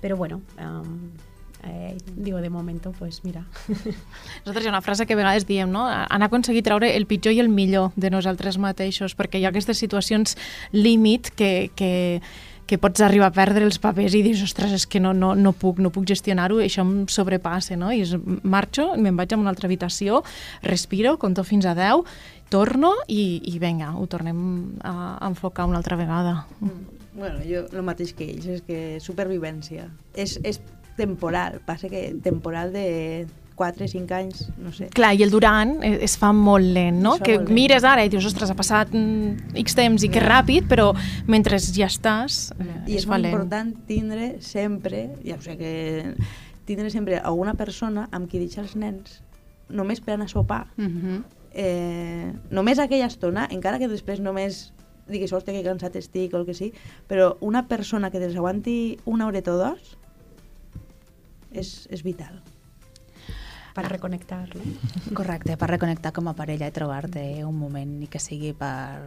[0.00, 1.10] pero bueno, um,
[1.64, 3.44] eh, digo, de momento, pues mira.
[4.44, 5.86] Nosaltres hi ha una frase que a vegades diem, no?
[5.88, 9.80] Han aconseguit treure el pitjor i el millor de nosaltres mateixos, perquè hi ha aquestes
[9.80, 10.36] situacions
[10.72, 12.20] límit que, que,
[12.68, 15.54] que pots arribar a perdre els papers i dius, ostres, és que no, no, no
[15.56, 17.90] puc, no puc gestionar-ho, i això em sobrepassa, no?
[17.92, 20.22] I és, marxo, me'n vaig a una altra habitació,
[20.66, 22.04] respiro, conto fins a 10,
[22.52, 24.38] torno i, i vinga, ho tornem
[24.80, 26.46] a, a enfocar una altra vegada.
[26.60, 26.96] Mm.
[27.18, 29.88] Bueno, jo el mateix que ells, és que supervivència.
[30.14, 30.60] És, és
[30.98, 33.26] temporal, passa que temporal de
[33.58, 34.86] 4, 5 anys, no sé.
[34.94, 37.16] Clar, i el durant es, es fa molt lent, no?
[37.18, 37.50] Es Que lent.
[37.52, 40.92] mires ara i dius, ostres, ha passat mm, X temps i que ràpid, però
[41.26, 46.14] mentre ja estàs, eh, I és es molt important tindre sempre, ja ho sé que
[46.68, 49.22] tindre sempre alguna persona amb qui deixar els nens
[49.68, 50.66] només per anar a sopar.
[50.76, 51.22] Mm -hmm.
[51.52, 54.72] eh, només aquella estona, encara que després només
[55.08, 56.72] diguis, hòstia, que cansat estic o el que sí,
[57.08, 59.98] però una persona que desaguanti una horeta o dos
[61.52, 62.40] és, és vital.
[63.74, 65.14] Para reconectar, ¿no?
[65.14, 68.98] Correcte, per reconnectar com a parella i trobar-te un moment i que sigui per,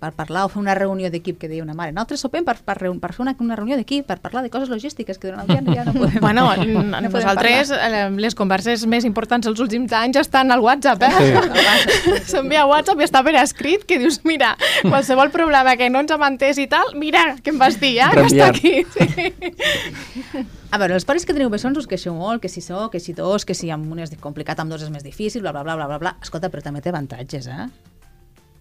[0.00, 1.92] per parlar o fer una reunió d'equip que deia una mare.
[1.92, 5.20] Nosaltres sopem per, per, per fer una, una reunió d'equip, per parlar de coses logístiques
[5.20, 7.98] que durant el dia ja no podem Bueno, no podem nosaltres parlar.
[8.08, 12.22] eh, les converses més importants els últims anys estan al WhatsApp, eh?
[12.24, 14.54] S'envia WhatsApp i està per escrit que dius, mira,
[14.86, 18.08] qualsevol problema que no ens hem entès i tal, mira, què em vas dir, eh?
[18.16, 18.74] Que està aquí.
[18.96, 20.46] Sí.
[20.70, 23.12] A veure, els pares que teniu bessons us queixeu molt, que si so, que si
[23.12, 25.74] dos, que si amb un és complicat, amb dos és més difícil, bla, bla, bla,
[25.76, 26.16] bla, bla, bla.
[26.22, 27.66] Escolta, però també té avantatges, eh?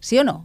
[0.01, 0.41] Sí o no?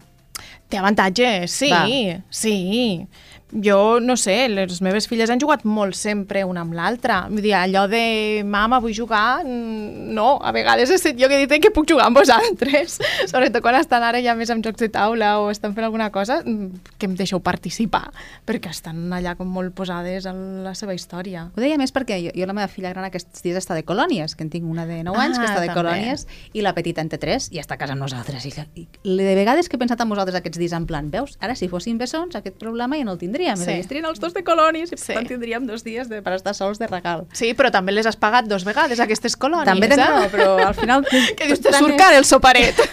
[0.72, 1.84] Té avantatges, sí, Va.
[2.30, 3.06] sí.
[3.54, 7.20] Jo, no sé, les meves filles han jugat molt sempre una amb l'altra.
[7.30, 11.36] Vull dir, allò de mama, vull jugar, mm, no, a vegades he estat jo que
[11.38, 12.98] he dit que puc jugar amb vosaltres.
[13.30, 16.40] Sobretot quan estan ara ja més amb jocs de taula o estan fent alguna cosa,
[16.42, 18.08] mm, que em deixeu participar,
[18.44, 21.46] perquè estan allà com molt posades en la seva història.
[21.54, 24.34] Ho deia més perquè jo, jo la meva filla gran aquests dies està de colònies,
[24.34, 25.78] que en tinc una de 9 anys que Ah, està de també.
[25.80, 28.44] colònies, i la petita en té 3 i està a casa amb nosaltres.
[28.50, 31.54] I, i de vegades que he pensat en vosaltres aquests dies en plan, veus, ara
[31.54, 33.76] si fossin bessons aquest problema ja no el tindríem.
[33.76, 33.80] Sí.
[33.84, 35.12] Estarien els dos de colònies i Sí.
[35.14, 37.26] tant tindríem dos dies de, per estar sols de regal.
[37.32, 40.28] Sí, però també les has pagat dos vegades, aquestes colònies, També tens eh?
[40.32, 41.04] però al final...
[41.36, 42.74] Que dius, te surt car el soparet.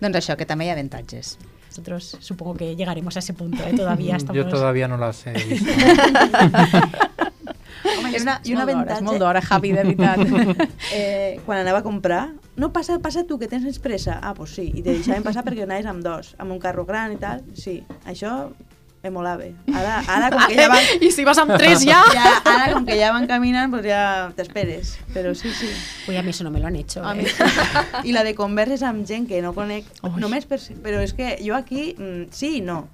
[0.00, 1.36] doncs això, que també hi ha avantatges.
[1.70, 3.74] Nosotros supongo que llegaremos a ese punto, ¿eh?
[3.76, 4.36] Todavía estamos...
[4.36, 5.70] Yo todavía no las he visto.
[7.84, 8.98] Home, i una, És i un molt d'hora, avantatge...
[8.98, 10.60] és molt d'hora, Javi, de veritat.
[10.96, 12.22] eh, quan anava a comprar,
[12.56, 14.20] no, passa, passa tu, que tens més pressa.
[14.22, 17.14] Ah, doncs sí, i te deixaven passar perquè anaves amb dos, amb un carro gran
[17.14, 17.44] i tal.
[17.58, 18.46] Sí, això
[19.06, 19.46] me molava.
[19.70, 20.88] Ara, ara com que ja van...
[21.00, 22.00] I si vas amb tres ja...
[22.14, 24.02] Ja, ara com que ja van caminant, pues ja
[24.36, 24.96] t'esperes.
[25.14, 25.70] Però sí, sí.
[26.08, 27.04] Uy, a mí eso no me lo han hecho.
[27.04, 27.22] A ¿eh?
[27.22, 30.16] mi, I la de converses amb gent que no conec, Ui.
[30.22, 30.60] només per...
[30.82, 32.86] Però és que jo aquí, mm, sí i no.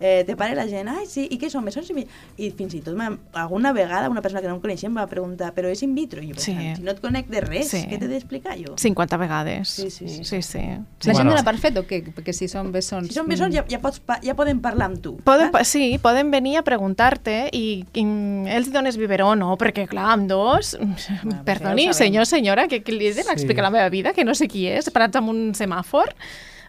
[0.00, 1.94] Eh, te pare la gent, ai, sí, i què són, bessons i...
[1.94, 2.06] mi-?"
[2.38, 2.96] I fins i tot
[3.32, 6.20] alguna vegada una persona que no em coneixia em va preguntar, però és in vitro?
[6.20, 6.52] I jo Sí.
[6.52, 7.84] pensant, si no et conec de res, Sí.
[7.88, 8.74] què t'he d'explicar jo?
[8.76, 9.68] 50 vegades.
[9.68, 10.24] Sí, sí, sí.
[10.24, 10.58] sí, sí.
[10.58, 11.30] Deixem Bueno.
[11.30, 12.02] donar per fet o què?
[12.14, 13.08] Perquè si són bessons...
[13.08, 15.16] Si són bessons ja, ja, pots, ja poden parlar amb tu.
[15.24, 15.52] Poden, saps?
[15.52, 18.04] pa- sí, poden venir a preguntar-te i, i
[18.50, 19.56] els dones biberó, no?
[19.56, 20.76] Perquè, clar, amb dos...
[21.44, 23.66] perdoni, ja senyor, senyora, que, que li he d'explicar Sí.
[23.66, 26.14] la meva vida, que no sé qui és, parats amb un semàfor.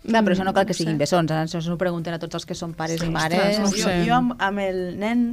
[0.05, 0.83] Clar, però això no cal que sé.
[0.83, 1.41] siguin bessons, eh?
[1.47, 3.59] això s'ho pregunten a tots els que són pares i mares.
[3.59, 5.25] no ho jo, jo amb, amb el nen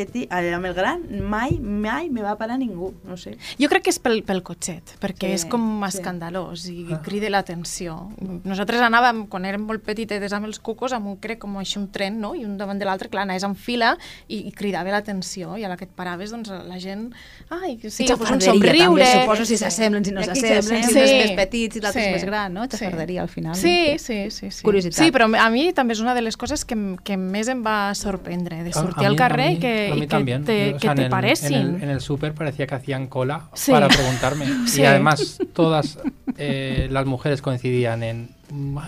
[0.00, 3.36] petit, amb el gran, mai, mai me va parar ningú, no sé.
[3.60, 5.98] Jo crec que és pel, pel cotxet, perquè Sí, és com sí.
[5.98, 8.08] escandalós i crida l'atenció.
[8.44, 11.88] Nosaltres anàvem, quan érem molt petites, amb els cucos, amb un, crec, com així un
[11.92, 12.34] tren, no?
[12.34, 13.94] i un davant de l'altre, clar, anaves en fila
[14.28, 17.10] i, i cridava l'atenció, i a la que et paraves, doncs la gent...
[17.50, 19.04] Ai, que sí, I pues un xafarderia, somriure...
[19.04, 20.96] També, suposo si s'assemblen, si no s'assemblen, si s'assemblen.
[20.96, 21.18] un és Sí.
[21.20, 22.08] més petit, si l'altre Sí.
[22.08, 22.64] és més gran, no?
[22.64, 22.76] Sí.
[22.78, 23.54] Xafarderia, al final.
[23.56, 24.62] Sí, sí, sí, sí.
[24.64, 24.98] Curiositat.
[25.04, 27.92] Sí, però a mi també és una de les coses que, que més em va
[27.94, 30.06] sorprendre, de A- a sortir mí- al carrer a i mí- que, a mí i
[30.06, 30.44] que también.
[30.44, 31.10] te, o que sea, en te el-.
[31.46, 33.72] En el, en el súper parecía que hacían cola Sí.
[33.72, 34.46] para preguntarme.
[34.66, 34.82] Sí.
[34.82, 35.98] Y además todas
[36.36, 38.30] eh, las mujeres coincidían en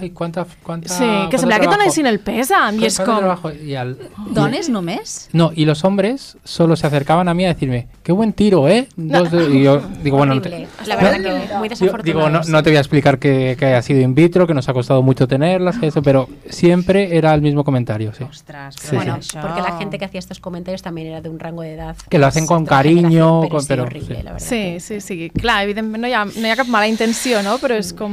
[0.00, 1.80] ay, cuánta, cuánta Sí, que sembla que trabajo.
[1.82, 3.18] donessin el pèsam i és ¿Cuánto com...
[3.20, 3.52] trabajo?
[3.52, 3.96] Y al-
[4.30, 5.28] Dones només?
[5.32, 8.88] No, y los hombres solo se acercaban a mí a decirme, qué buen tiro, ¿eh?
[8.96, 10.68] Dos y yo digo, bueno, no te- Horrible.
[10.86, 12.02] La verdad no- que muy Yo desafortunado.
[12.04, 14.68] digo, no, no te voy a explicar que, que haya sido in vitro, que nos
[14.68, 18.24] ha costado mucho tenerlas, que eso, pero siempre era el mismo comentario, sí.
[18.24, 19.36] Ostres, Sí, bueno, sí.
[19.40, 21.96] porque la gente que hacía estos comentarios también era de un rango de edad.
[22.08, 23.02] Que lo hacen con cariño,
[23.42, 24.22] generación, con- sí, pero horrible, sí.
[24.22, 24.46] la verdad.
[24.46, 25.30] Sí, sí, sí.
[25.30, 27.58] Clar, evidentment no hi, ha, no hi ha cap mala intenció, no?
[27.62, 28.12] Però és com,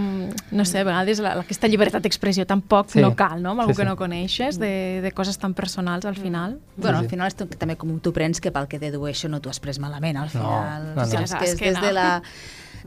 [0.52, 3.00] no sé, a vegades la, aquesta llibertat d'expressió tampoc Sí.
[3.02, 3.52] no cal, no?
[3.52, 3.90] Amb algú Sí, que sí.
[3.90, 6.60] no coneixes, de, de coses tan personals al final.
[6.78, 7.10] Bueno, Sí, al sí.
[7.10, 9.80] final és tu- també com tu prens que pel que dedueixo no t'ho has pres
[9.80, 10.84] malament, al No, final.
[10.90, 11.02] no, no.
[11.04, 11.86] és Ja que saps és que des no.
[11.88, 12.22] de la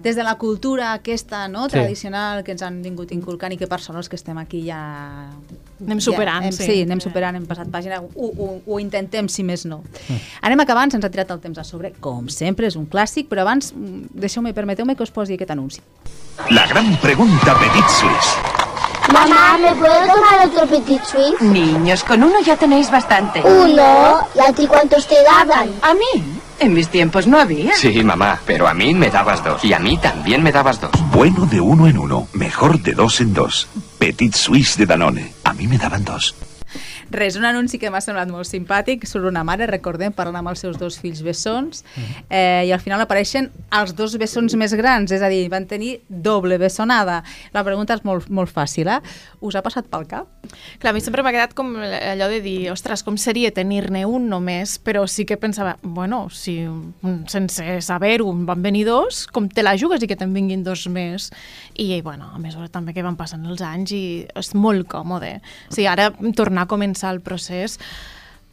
[0.03, 1.77] des de la cultura aquesta no, Sí.
[1.77, 4.81] tradicional que ens han vingut inculcant i que per sort els que estem aquí ja...
[5.83, 6.65] Anem superant, ja, hem, sí.
[6.65, 6.83] sí.
[6.83, 9.83] anem superant, hem passat pàgina, ho, ho, ho intentem, si més no.
[10.43, 13.43] Anem acabant, se'ns ha tirat el temps a sobre, com sempre, és un clàssic, però
[13.47, 15.81] abans, mm, deixeu-me, permeteu-me que us posi aquest anunci.
[16.51, 18.62] La gran pregunta Petit Suisse.
[19.13, 21.41] Mamá, ¿me puedo tomar otro Petit Suisse?
[21.43, 23.43] Niños, con uno ya tenéis bastante.
[23.43, 24.27] Uno.
[24.35, 25.71] ¿Y a ti cuántos te daban?
[25.83, 26.25] ¿A mí?
[26.59, 27.75] En mis tiempos no había.
[27.75, 29.65] Sí, mamá, pero a mí me dabas dos.
[29.65, 30.93] Y a mí también me dabas dos.
[31.13, 33.69] Bueno de uno en uno, mejor de dos en dos.
[33.99, 35.33] Petit Suisse de Danone.
[35.45, 36.35] A mí me daban dos.
[37.11, 40.63] Res, un anunci que m'ha semblat molt simpàtic sobre una mare, recordem, parlant amb els
[40.65, 41.85] seus dos fills bessons,
[42.29, 46.01] eh, i al final apareixen els dos bessons més grans, és a dir, van tenir
[46.09, 47.23] doble bessonada.
[47.53, 49.01] La pregunta és molt, molt fàcil, eh?
[49.41, 50.29] Us ha passat pel cap?
[50.79, 54.29] Clar, a mi sempre m'ha quedat com allò de dir, ostres, com seria tenir-ne un
[54.31, 56.61] només, però sí que pensava, bueno, si
[57.29, 61.31] sense saber-ho van venir dos, com te la jugues i que te'n vinguin dos més?
[61.75, 64.03] I, bueno, a mesura també que van passant els anys i
[64.39, 65.35] és molt còmode.
[65.71, 67.79] O sigui, ara tornar a començar el procés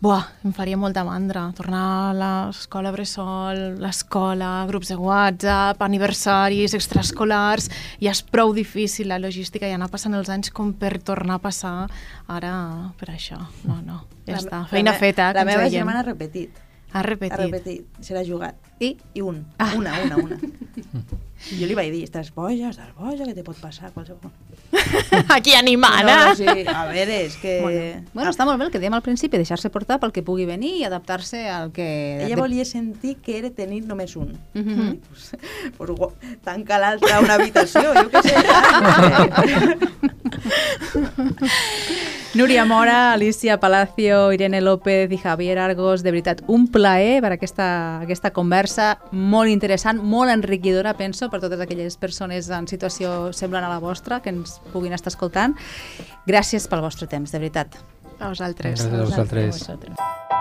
[0.01, 1.41] Buah, em faria molta mandra.
[1.57, 7.67] Tornar a l'escola bressol, l'escola, grups de WhatsApp, aniversaris, extraescolars...
[7.99, 11.43] Ja és prou difícil la logística i anar passant els anys com per tornar a
[11.43, 11.89] passar
[12.31, 12.53] ara
[12.97, 13.41] per això.
[13.67, 14.61] No, no, ja La- està.
[14.61, 15.33] la Feina me- feta.
[15.33, 15.79] La que ens meva veiem.
[15.81, 16.63] germana ha repetit.
[16.93, 17.33] Ha repetit.
[17.35, 17.99] Ha repetit.
[17.99, 18.55] Se l'ha jugat.
[18.79, 18.95] I?
[19.15, 19.43] I un.
[19.59, 19.73] Ah.
[19.75, 20.39] Una, una, una.
[21.51, 24.31] I jo li vaig dir, estàs boja, estàs boja, que te pot passar qualsevol.
[25.35, 26.35] Aquí animant, no, eh?
[26.35, 27.53] sí, a veure, és que...
[27.63, 30.45] Bueno, bueno, està molt bé el que dèiem al principi, deixar-se portar pel que pugui
[30.49, 31.87] venir i adaptar-se al que...
[32.25, 34.35] Ella volia sentir que era tenir només un.
[34.53, 34.99] Mm -hmm.
[35.07, 35.31] pues,
[35.77, 36.13] pues, gu-
[36.43, 38.35] tanca l'altre a una habitació, jo què sé.
[42.35, 48.01] Núria Mora, Alicia Palacio, Irene López i Javier Argos, de veritat, un plaer per aquesta,
[48.03, 53.71] aquesta conversa molt interessant, molt enriquidora, penso, per totes aquelles persones en situació semblant a
[53.71, 55.55] la vostra que ens puguin estar escoltant.
[56.30, 57.80] Gràcies pel vostre temps, de veritat.
[58.19, 58.80] A vosaltres.
[58.80, 59.15] Gràcies a vosaltres.
[59.15, 59.63] A vosaltres.
[59.63, 60.38] A vosaltres.